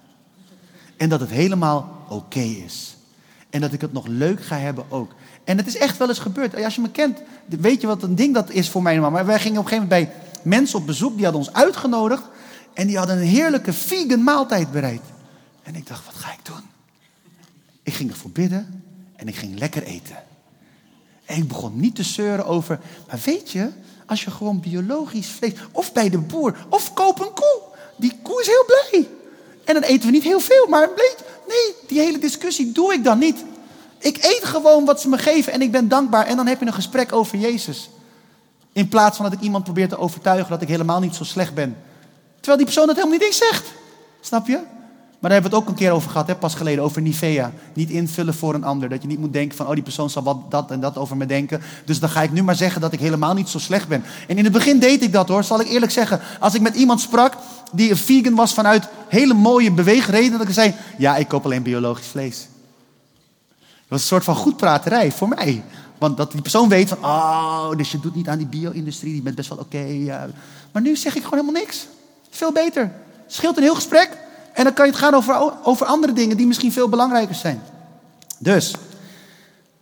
En 0.96 1.08
dat 1.08 1.20
het 1.20 1.30
helemaal 1.30 2.04
oké 2.08 2.40
is. 2.40 2.97
En 3.58 3.64
dat 3.64 3.72
ik 3.72 3.80
het 3.80 3.92
nog 3.92 4.06
leuk 4.06 4.44
ga 4.44 4.56
hebben 4.56 4.84
ook. 4.88 5.12
En 5.44 5.56
het 5.56 5.66
is 5.66 5.76
echt 5.76 5.96
wel 5.96 6.08
eens 6.08 6.18
gebeurd. 6.18 6.64
Als 6.64 6.74
je 6.74 6.80
me 6.80 6.90
kent, 6.90 7.22
weet 7.46 7.80
je 7.80 7.86
wat 7.86 8.02
een 8.02 8.14
ding 8.14 8.34
dat 8.34 8.50
is 8.50 8.68
voor 8.68 8.82
mij 8.82 9.00
Maar 9.00 9.26
wij 9.26 9.40
gingen 9.40 9.58
op 9.58 9.64
een 9.64 9.70
gegeven 9.70 9.88
moment 9.88 10.12
bij 10.12 10.42
mensen 10.42 10.78
op 10.78 10.86
bezoek, 10.86 11.14
die 11.14 11.24
hadden 11.24 11.42
ons 11.42 11.52
uitgenodigd. 11.52 12.22
En 12.74 12.86
die 12.86 12.98
hadden 12.98 13.16
een 13.16 13.26
heerlijke 13.26 13.72
vegan 13.72 14.22
maaltijd 14.22 14.70
bereid. 14.70 15.00
En 15.62 15.74
ik 15.74 15.86
dacht, 15.86 16.04
wat 16.04 16.14
ga 16.14 16.32
ik 16.32 16.38
doen? 16.42 16.62
Ik 17.82 17.92
ging 17.92 18.10
ervoor 18.10 18.30
bidden 18.30 18.82
en 19.16 19.28
ik 19.28 19.36
ging 19.36 19.58
lekker 19.58 19.82
eten. 19.82 20.16
En 21.24 21.36
ik 21.36 21.48
begon 21.48 21.80
niet 21.80 21.94
te 21.94 22.02
zeuren 22.02 22.46
over, 22.46 22.80
maar 23.08 23.20
weet 23.24 23.50
je, 23.50 23.70
als 24.06 24.24
je 24.24 24.30
gewoon 24.30 24.60
biologisch 24.60 25.28
vlees, 25.28 25.52
of 25.72 25.92
bij 25.92 26.10
de 26.10 26.18
boer, 26.18 26.66
of 26.68 26.94
koop 26.94 27.20
een 27.20 27.32
koe. 27.34 27.60
Die 27.96 28.18
koe 28.22 28.40
is 28.40 28.46
heel 28.46 28.64
blij. 28.66 29.08
En 29.64 29.74
dan 29.74 29.82
eten 29.82 30.06
we 30.06 30.12
niet 30.12 30.22
heel 30.22 30.40
veel, 30.40 30.66
maar 30.66 30.88
bleek, 30.88 31.16
die 31.86 32.00
hele 32.00 32.18
discussie 32.18 32.72
doe 32.72 32.92
ik 32.92 33.04
dan 33.04 33.18
niet. 33.18 33.44
Ik 33.98 34.16
eet 34.16 34.44
gewoon 34.44 34.84
wat 34.84 35.00
ze 35.00 35.08
me 35.08 35.18
geven 35.18 35.52
en 35.52 35.62
ik 35.62 35.72
ben 35.72 35.88
dankbaar. 35.88 36.26
En 36.26 36.36
dan 36.36 36.46
heb 36.46 36.60
je 36.60 36.66
een 36.66 36.72
gesprek 36.72 37.12
over 37.12 37.38
Jezus. 37.38 37.90
In 38.72 38.88
plaats 38.88 39.16
van 39.16 39.24
dat 39.24 39.34
ik 39.34 39.40
iemand 39.40 39.64
probeer 39.64 39.88
te 39.88 39.98
overtuigen 39.98 40.50
dat 40.50 40.62
ik 40.62 40.68
helemaal 40.68 41.00
niet 41.00 41.14
zo 41.14 41.24
slecht 41.24 41.54
ben. 41.54 41.76
Terwijl 42.34 42.56
die 42.56 42.66
persoon 42.66 42.86
dat 42.86 42.96
helemaal 42.96 43.18
niet 43.18 43.26
eens 43.26 43.38
zegt. 43.38 43.66
Snap 44.20 44.46
je? 44.46 44.60
Maar 45.18 45.30
daar 45.30 45.40
hebben 45.40 45.50
we 45.50 45.56
het 45.56 45.66
ook 45.66 45.74
een 45.74 45.84
keer 45.84 45.92
over 45.92 46.10
gehad, 46.10 46.26
hè, 46.26 46.34
pas 46.34 46.54
geleden, 46.54 46.84
over 46.84 47.02
Nivea. 47.02 47.52
Niet 47.72 47.90
invullen 47.90 48.34
voor 48.34 48.54
een 48.54 48.64
ander. 48.64 48.88
Dat 48.88 49.02
je 49.02 49.08
niet 49.08 49.18
moet 49.18 49.32
denken 49.32 49.56
van, 49.56 49.66
oh 49.66 49.72
die 49.72 49.82
persoon 49.82 50.10
zal 50.10 50.22
wat, 50.22 50.50
dat 50.50 50.70
en 50.70 50.80
dat 50.80 50.96
over 50.96 51.16
me 51.16 51.26
denken. 51.26 51.62
Dus 51.84 52.00
dan 52.00 52.08
ga 52.08 52.22
ik 52.22 52.32
nu 52.32 52.42
maar 52.42 52.54
zeggen 52.54 52.80
dat 52.80 52.92
ik 52.92 53.00
helemaal 53.00 53.34
niet 53.34 53.48
zo 53.48 53.58
slecht 53.58 53.88
ben. 53.88 54.04
En 54.28 54.38
in 54.38 54.44
het 54.44 54.52
begin 54.52 54.78
deed 54.78 55.02
ik 55.02 55.12
dat 55.12 55.28
hoor, 55.28 55.44
zal 55.44 55.60
ik 55.60 55.68
eerlijk 55.68 55.92
zeggen. 55.92 56.20
Als 56.40 56.54
ik 56.54 56.60
met 56.60 56.74
iemand 56.74 57.00
sprak 57.00 57.34
die 57.72 57.90
een 57.90 57.96
vegan 57.96 58.34
was 58.34 58.54
vanuit 58.54 58.88
hele 59.08 59.34
mooie 59.34 59.72
beweegredenen. 59.72 60.38
Dat 60.38 60.48
ik 60.48 60.54
zei, 60.54 60.74
ja 60.98 61.16
ik 61.16 61.28
koop 61.28 61.44
alleen 61.44 61.62
biologisch 61.62 62.06
vlees. 62.06 62.48
Dat 63.58 63.88
was 63.88 64.00
een 64.00 64.06
soort 64.06 64.24
van 64.24 64.36
goedpraterij 64.36 65.12
voor 65.12 65.28
mij. 65.28 65.62
Want 65.98 66.16
dat 66.16 66.32
die 66.32 66.42
persoon 66.42 66.68
weet 66.68 66.88
van, 66.88 66.98
oh, 66.98 67.70
dus 67.76 67.90
je 67.90 68.00
doet 68.00 68.14
niet 68.14 68.28
aan 68.28 68.38
die 68.38 68.46
bio-industrie, 68.46 69.12
die 69.12 69.22
bent 69.22 69.36
best 69.36 69.48
wel 69.48 69.58
oké. 69.58 69.86
Maar 70.72 70.82
nu 70.82 70.96
zeg 70.96 71.16
ik 71.16 71.22
gewoon 71.24 71.38
helemaal 71.38 71.62
niks. 71.62 71.86
Veel 72.30 72.52
beter. 72.52 72.92
Scheelt 73.26 73.56
een 73.56 73.62
heel 73.62 73.74
gesprek. 73.74 74.26
En 74.58 74.64
dan 74.64 74.72
kan 74.72 74.86
je 74.86 74.90
het 74.92 75.00
gaan 75.00 75.14
over, 75.14 75.52
over 75.62 75.86
andere 75.86 76.12
dingen 76.12 76.36
die 76.36 76.46
misschien 76.46 76.72
veel 76.72 76.88
belangrijker 76.88 77.34
zijn. 77.34 77.62
Dus, 78.38 78.74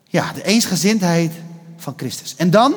ja, 0.04 0.32
de 0.32 0.44
eensgezindheid 0.44 1.32
van 1.76 1.94
Christus. 1.96 2.34
En 2.36 2.50
dan, 2.50 2.74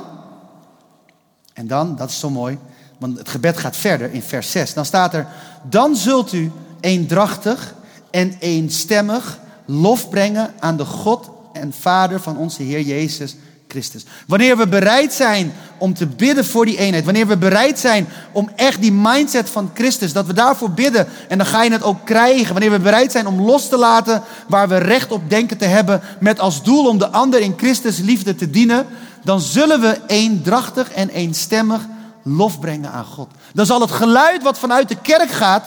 en 1.53 1.67
dan, 1.67 1.95
dat 1.95 2.09
is 2.09 2.19
zo 2.19 2.29
mooi, 2.29 2.57
want 2.97 3.17
het 3.17 3.29
gebed 3.29 3.57
gaat 3.57 3.75
verder 3.75 4.11
in 4.11 4.21
vers 4.21 4.51
6. 4.51 4.73
Dan 4.73 4.85
staat 4.85 5.13
er, 5.13 5.27
dan 5.63 5.95
zult 5.95 6.33
u 6.33 6.51
eendrachtig 6.79 7.75
en 8.11 8.35
eenstemmig 8.39 9.39
lof 9.65 10.09
brengen 10.09 10.53
aan 10.59 10.77
de 10.77 10.85
God 10.85 11.29
en 11.53 11.73
Vader 11.73 12.19
van 12.19 12.37
onze 12.37 12.63
Heer 12.63 12.81
Jezus 12.81 13.35
Christus. 13.69 14.05
Wanneer 14.27 14.57
we 14.57 14.67
bereid 14.67 15.13
zijn 15.13 15.53
om 15.77 15.93
te 15.93 16.05
bidden 16.05 16.45
voor 16.45 16.65
die 16.65 16.77
eenheid. 16.77 17.05
Wanneer 17.05 17.27
we 17.27 17.37
bereid 17.37 17.79
zijn 17.79 18.07
om 18.31 18.49
echt 18.55 18.81
die 18.81 18.91
mindset 18.91 19.49
van 19.49 19.71
Christus, 19.73 20.13
dat 20.13 20.25
we 20.25 20.33
daarvoor 20.33 20.71
bidden. 20.71 21.07
En 21.27 21.37
dan 21.37 21.47
ga 21.47 21.63
je 21.63 21.71
het 21.71 21.83
ook 21.83 22.05
krijgen. 22.05 22.53
Wanneer 22.53 22.71
we 22.71 22.79
bereid 22.79 23.11
zijn 23.11 23.27
om 23.27 23.41
los 23.41 23.69
te 23.69 23.77
laten 23.77 24.23
waar 24.47 24.67
we 24.67 24.77
recht 24.77 25.11
op 25.11 25.29
denken 25.29 25.57
te 25.57 25.65
hebben. 25.65 26.01
Met 26.19 26.39
als 26.39 26.63
doel 26.63 26.87
om 26.87 26.97
de 26.97 27.09
ander 27.09 27.39
in 27.39 27.53
Christus 27.57 27.97
liefde 27.97 28.35
te 28.35 28.49
dienen. 28.49 28.85
Dan 29.23 29.41
zullen 29.41 29.81
we 29.81 29.97
eendrachtig 30.07 30.91
en 30.91 31.09
eenstemmig 31.09 31.81
lof 32.23 32.59
brengen 32.59 32.91
aan 32.91 33.05
God. 33.05 33.29
Dan 33.53 33.65
zal 33.65 33.81
het 33.81 33.91
geluid 33.91 34.43
wat 34.43 34.59
vanuit 34.59 34.87
de 34.87 35.01
kerk 35.01 35.31
gaat, 35.31 35.65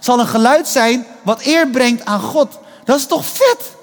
zal 0.00 0.20
een 0.20 0.26
geluid 0.26 0.68
zijn 0.68 1.06
wat 1.22 1.44
eer 1.44 1.68
brengt 1.68 2.04
aan 2.04 2.20
God. 2.20 2.58
Dat 2.84 2.98
is 2.98 3.06
toch 3.06 3.24
vet? 3.24 3.78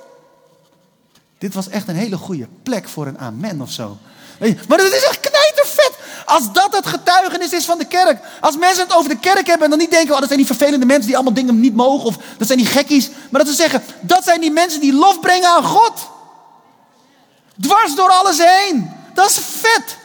Dit 1.38 1.54
was 1.54 1.70
echt 1.70 1.88
een 1.88 1.96
hele 1.96 2.18
goede 2.18 2.48
plek 2.64 2.90
voor 2.90 3.08
een 3.08 3.20
amen 3.20 3.62
of 3.62 3.72
zo. 3.72 3.98
Maar 4.40 4.78
dat 4.78 4.94
is 4.94 5.04
echt 5.04 5.20
knijtervet. 5.20 5.92
Als 6.26 6.54
dat 6.54 6.76
het 6.76 6.88
getuigenis 6.88 7.52
is 7.52 7.66
van 7.66 7.78
de 7.78 7.86
kerk. 7.86 8.24
Als 8.42 8.58
mensen 8.58 8.84
het 8.84 8.94
over 8.94 9.10
de 9.10 9.20
kerk 9.20 9.48
hebben 9.48 9.64
en 9.64 9.70
dan 9.70 9.80
niet 9.80 9.92
denken... 9.92 10.14
Oh, 10.14 10.20
dat 10.20 10.28
zijn 10.28 10.40
die 10.40 10.48
vervelende 10.48 10.86
mensen 10.86 11.06
die 11.06 11.16
allemaal 11.16 11.34
dingen 11.34 11.60
niet 11.60 11.76
mogen. 11.76 12.06
Of 12.06 12.18
dat 12.38 12.48
zijn 12.48 12.60
die 12.60 12.68
gekkies. 12.68 13.10
Maar 13.30 13.44
dat 13.44 13.50
ze 13.50 13.56
zeggen, 13.56 13.84
dat 14.02 14.24
zijn 14.24 14.42
die 14.42 14.52
mensen 14.52 14.82
die 14.82 14.94
lof 14.94 15.20
brengen 15.20 15.50
aan 15.50 15.64
God. 15.64 16.10
Dwars 17.62 17.96
door 17.96 18.10
alles 18.10 18.38
heen. 18.38 18.92
Dat 19.14 19.30
is 19.30 19.38
vet. 19.38 19.98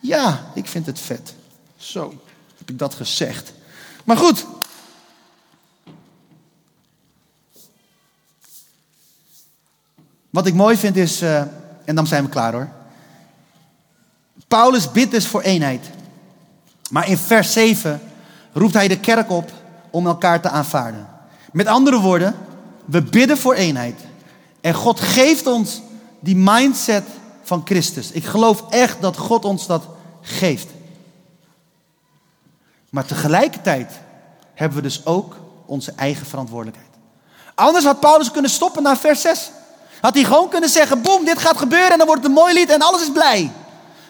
Ja, 0.00 0.50
ik 0.54 0.68
vind 0.68 0.86
het 0.86 1.00
vet. 1.00 1.34
Zo, 1.76 2.14
heb 2.58 2.70
ik 2.70 2.78
dat 2.78 2.94
gezegd. 2.94 3.52
Maar 4.04 4.16
goed. 4.16 4.44
Wat 10.30 10.46
ik 10.46 10.54
mooi 10.54 10.76
vind 10.76 10.96
is, 10.96 11.22
uh, 11.22 11.40
en 11.84 11.94
dan 11.94 12.06
zijn 12.06 12.24
we 12.24 12.30
klaar 12.30 12.52
hoor. 12.52 12.68
Paulus 14.48 14.90
bidt 14.90 15.10
dus 15.10 15.26
voor 15.26 15.40
eenheid. 15.40 15.90
Maar 16.90 17.08
in 17.08 17.16
vers 17.18 17.52
7 17.52 18.00
roept 18.52 18.74
hij 18.74 18.88
de 18.88 19.00
kerk 19.00 19.30
op 19.30 19.50
om 19.90 20.06
elkaar 20.06 20.40
te 20.40 20.48
aanvaarden. 20.48 21.08
Met 21.52 21.66
andere 21.66 22.00
woorden, 22.00 22.34
we 22.84 23.02
bidden 23.02 23.38
voor 23.38 23.54
eenheid. 23.54 24.00
En 24.60 24.74
God 24.74 25.00
geeft 25.00 25.46
ons 25.46 25.80
die 26.20 26.36
mindset 26.36 27.04
van 27.42 27.62
Christus. 27.64 28.10
Ik 28.10 28.24
geloof 28.24 28.64
echt 28.70 29.00
dat 29.00 29.16
God 29.16 29.44
ons 29.44 29.66
dat 29.66 29.84
geeft. 30.20 30.68
Maar 32.90 33.04
tegelijkertijd 33.04 33.92
hebben 34.54 34.76
we 34.78 34.82
dus 34.82 35.06
ook 35.06 35.36
onze 35.66 35.92
eigen 35.96 36.26
verantwoordelijkheid. 36.26 36.90
Anders 37.54 37.84
had 37.84 38.00
Paulus 38.00 38.30
kunnen 38.30 38.50
stoppen 38.50 38.82
naar 38.82 38.96
vers 38.96 39.20
6. 39.20 39.50
Had 40.00 40.14
hij 40.14 40.24
gewoon 40.24 40.48
kunnen 40.48 40.68
zeggen, 40.68 41.02
boem, 41.02 41.24
dit 41.24 41.38
gaat 41.38 41.56
gebeuren 41.56 41.90
en 41.90 41.98
dan 41.98 42.06
wordt 42.06 42.22
het 42.22 42.30
een 42.30 42.38
mooi 42.38 42.54
lied 42.54 42.70
en 42.70 42.80
alles 42.80 43.02
is 43.02 43.12
blij. 43.12 43.50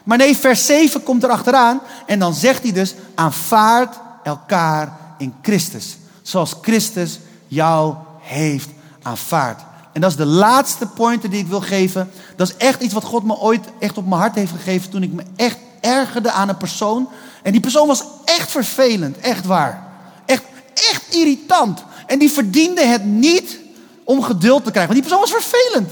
Maar 0.05 0.19
nee, 0.19 0.37
vers 0.37 0.67
7 0.67 1.03
komt 1.03 1.23
er 1.23 1.31
achteraan 1.31 1.81
en 2.07 2.19
dan 2.19 2.35
zegt 2.35 2.63
hij 2.63 2.73
dus, 2.73 2.95
aanvaard 3.15 3.97
elkaar 4.23 4.97
in 5.19 5.35
Christus. 5.43 5.97
Zoals 6.23 6.55
Christus 6.63 7.19
jou 7.47 7.95
heeft 8.21 8.69
aanvaard. 9.03 9.61
En 9.93 10.01
dat 10.01 10.11
is 10.11 10.17
de 10.17 10.27
laatste 10.27 10.87
pointer 10.87 11.31
die 11.31 11.41
ik 11.41 11.47
wil 11.47 11.61
geven. 11.61 12.11
Dat 12.37 12.49
is 12.49 12.57
echt 12.57 12.83
iets 12.83 12.95
wat 12.95 13.05
God 13.05 13.25
me 13.25 13.39
ooit 13.39 13.67
echt 13.79 13.99
op 13.99 14.07
mijn 14.07 14.21
hart 14.21 14.35
heeft 14.35 14.53
gegeven 14.53 14.91
toen 14.91 15.03
ik 15.03 15.13
me 15.13 15.23
echt 15.37 15.59
ergerde 15.81 16.31
aan 16.31 16.49
een 16.49 16.57
persoon. 16.57 17.09
En 17.43 17.53
die 17.53 17.61
persoon 17.61 17.87
was 17.87 18.05
echt 18.25 18.51
vervelend, 18.51 19.19
echt 19.19 19.47
waar. 19.47 19.89
Echt, 20.27 20.43
echt 20.75 21.15
irritant. 21.15 21.85
En 22.07 22.19
die 22.19 22.31
verdiende 22.31 22.85
het 22.85 23.05
niet 23.05 23.59
om 24.11 24.23
geduld 24.23 24.65
te 24.65 24.71
krijgen. 24.71 24.95
Want 24.95 25.07
die 25.07 25.11
persoon 25.11 25.21
was 25.21 25.45
vervelend. 25.45 25.91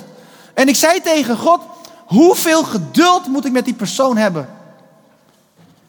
En 0.55 0.69
ik 0.69 0.77
zei 0.77 1.01
tegen 1.01 1.37
God, 1.37 1.61
hoeveel 2.07 2.65
geduld 2.65 3.27
moet 3.27 3.45
ik 3.45 3.53
met 3.53 3.65
die 3.65 3.75
persoon 3.75 4.17
hebben? 4.17 4.49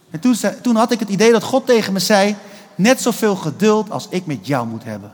En 0.10 0.20
toen, 0.20 0.36
toen 0.62 0.76
had 0.76 0.92
ik 0.92 1.00
het 1.00 1.10
idee 1.10 1.32
dat 1.32 1.44
God 1.44 1.66
tegen 1.66 1.94
me 1.94 2.00
zei, 2.00 2.36
net 2.76 3.02
zoveel 3.02 3.36
geduld 3.36 3.92
als 3.92 4.08
ik 4.10 4.26
met 4.26 4.48
jou 4.48 4.68
moet 4.68 4.84
hebben. 4.84 5.10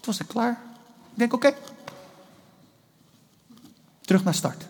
Toen 0.00 0.12
was 0.12 0.20
ik 0.20 0.28
klaar. 0.28 0.60
Ik 1.12 1.18
denk, 1.18 1.32
oké. 1.32 1.54
Terug 4.00 4.24
naar 4.24 4.34
start. 4.34 4.62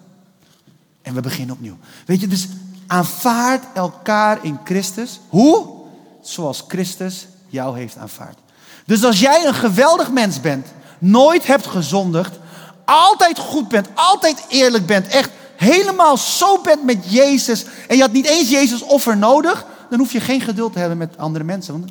En 1.02 1.14
we 1.14 1.20
beginnen 1.20 1.54
opnieuw. 1.54 1.76
Weet 2.06 2.20
je, 2.20 2.26
dus 2.26 2.48
aanvaard 2.86 3.64
elkaar 3.74 4.44
in 4.44 4.58
Christus. 4.64 5.20
Hoe? 5.28 5.80
Zoals 6.22 6.64
Christus 6.68 7.26
jou 7.48 7.78
heeft 7.78 7.96
aanvaard. 7.96 8.38
Dus 8.86 9.04
als 9.04 9.20
jij 9.20 9.46
een 9.46 9.54
geweldig 9.54 10.10
mens 10.10 10.40
bent, 10.40 10.66
nooit 11.02 11.46
hebt 11.46 11.66
gezondigd, 11.66 12.38
altijd 12.84 13.38
goed 13.38 13.68
bent, 13.68 13.88
altijd 13.94 14.44
eerlijk 14.48 14.86
bent, 14.86 15.06
echt 15.06 15.30
helemaal 15.56 16.16
zo 16.16 16.60
bent 16.60 16.84
met 16.84 17.12
Jezus 17.12 17.64
en 17.88 17.96
je 17.96 18.02
had 18.02 18.12
niet 18.12 18.26
eens 18.26 18.50
Jezus 18.50 18.82
offer 18.82 19.16
nodig, 19.16 19.66
dan 19.90 19.98
hoef 19.98 20.12
je 20.12 20.20
geen 20.20 20.40
geduld 20.40 20.72
te 20.72 20.78
hebben 20.78 20.98
met 20.98 21.18
andere 21.18 21.44
mensen. 21.44 21.72
Want 21.72 21.90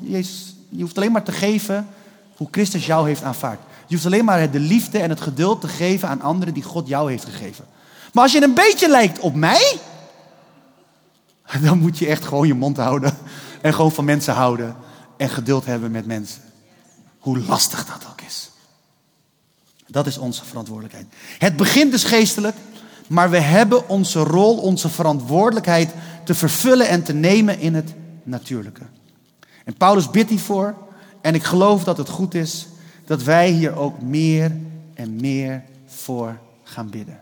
je 0.69 0.81
hoeft 0.81 0.97
alleen 0.97 1.11
maar 1.11 1.23
te 1.23 1.31
geven 1.31 1.87
hoe 2.37 2.47
Christus 2.51 2.85
jou 2.85 3.07
heeft 3.07 3.23
aanvaard. 3.23 3.59
Je 3.87 3.93
hoeft 3.93 4.05
alleen 4.05 4.25
maar 4.25 4.51
de 4.51 4.59
liefde 4.59 4.99
en 4.99 5.09
het 5.09 5.21
geduld 5.21 5.61
te 5.61 5.67
geven 5.67 6.07
aan 6.07 6.21
anderen 6.21 6.53
die 6.53 6.63
God 6.63 6.87
jou 6.87 7.09
heeft 7.09 7.25
gegeven. 7.25 7.65
Maar 8.13 8.23
als 8.23 8.31
je 8.31 8.43
een 8.43 8.53
beetje 8.53 8.89
lijkt 8.89 9.19
op 9.19 9.35
mij, 9.35 9.79
dan 11.61 11.79
moet 11.79 11.97
je 11.97 12.07
echt 12.07 12.25
gewoon 12.25 12.47
je 12.47 12.53
mond 12.53 12.77
houden 12.77 13.17
en 13.61 13.73
gewoon 13.73 13.91
van 13.91 14.05
mensen 14.05 14.33
houden 14.33 14.75
en 15.17 15.29
geduld 15.29 15.65
hebben 15.65 15.91
met 15.91 16.05
mensen. 16.05 16.41
Hoe 17.19 17.39
lastig 17.39 17.85
dat 17.85 18.05
ook. 18.09 18.20
Dat 19.91 20.07
is 20.07 20.17
onze 20.17 20.45
verantwoordelijkheid. 20.45 21.05
Het 21.37 21.55
begint 21.55 21.91
dus 21.91 22.03
geestelijk, 22.03 22.55
maar 23.07 23.29
we 23.29 23.39
hebben 23.39 23.89
onze 23.89 24.19
rol, 24.19 24.57
onze 24.57 24.89
verantwoordelijkheid 24.89 25.93
te 26.23 26.33
vervullen 26.33 26.87
en 26.87 27.03
te 27.03 27.13
nemen 27.13 27.59
in 27.59 27.75
het 27.75 27.93
natuurlijke. 28.23 28.83
En 29.65 29.73
Paulus 29.77 30.09
bidt 30.09 30.29
hiervoor 30.29 30.75
en 31.21 31.35
ik 31.35 31.43
geloof 31.43 31.83
dat 31.83 31.97
het 31.97 32.09
goed 32.09 32.33
is 32.33 32.67
dat 33.05 33.23
wij 33.23 33.49
hier 33.49 33.75
ook 33.75 34.01
meer 34.01 34.51
en 34.93 35.15
meer 35.15 35.63
voor 35.85 36.37
gaan 36.63 36.89
bidden. 36.89 37.19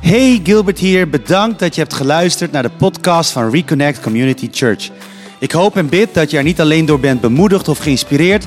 Hey 0.00 0.40
Gilbert 0.42 0.78
hier, 0.78 1.10
bedankt 1.10 1.58
dat 1.58 1.74
je 1.74 1.80
hebt 1.80 1.94
geluisterd 1.94 2.52
naar 2.52 2.62
de 2.62 2.70
podcast 2.70 3.30
van 3.30 3.50
Reconnect 3.50 4.00
Community 4.00 4.48
Church. 4.50 4.90
Ik 5.38 5.52
hoop 5.52 5.76
en 5.76 5.88
bid 5.88 6.14
dat 6.14 6.30
je 6.30 6.36
er 6.36 6.42
niet 6.42 6.60
alleen 6.60 6.86
door 6.86 7.00
bent 7.00 7.20
bemoedigd 7.20 7.68
of 7.68 7.78
geïnspireerd, 7.78 8.46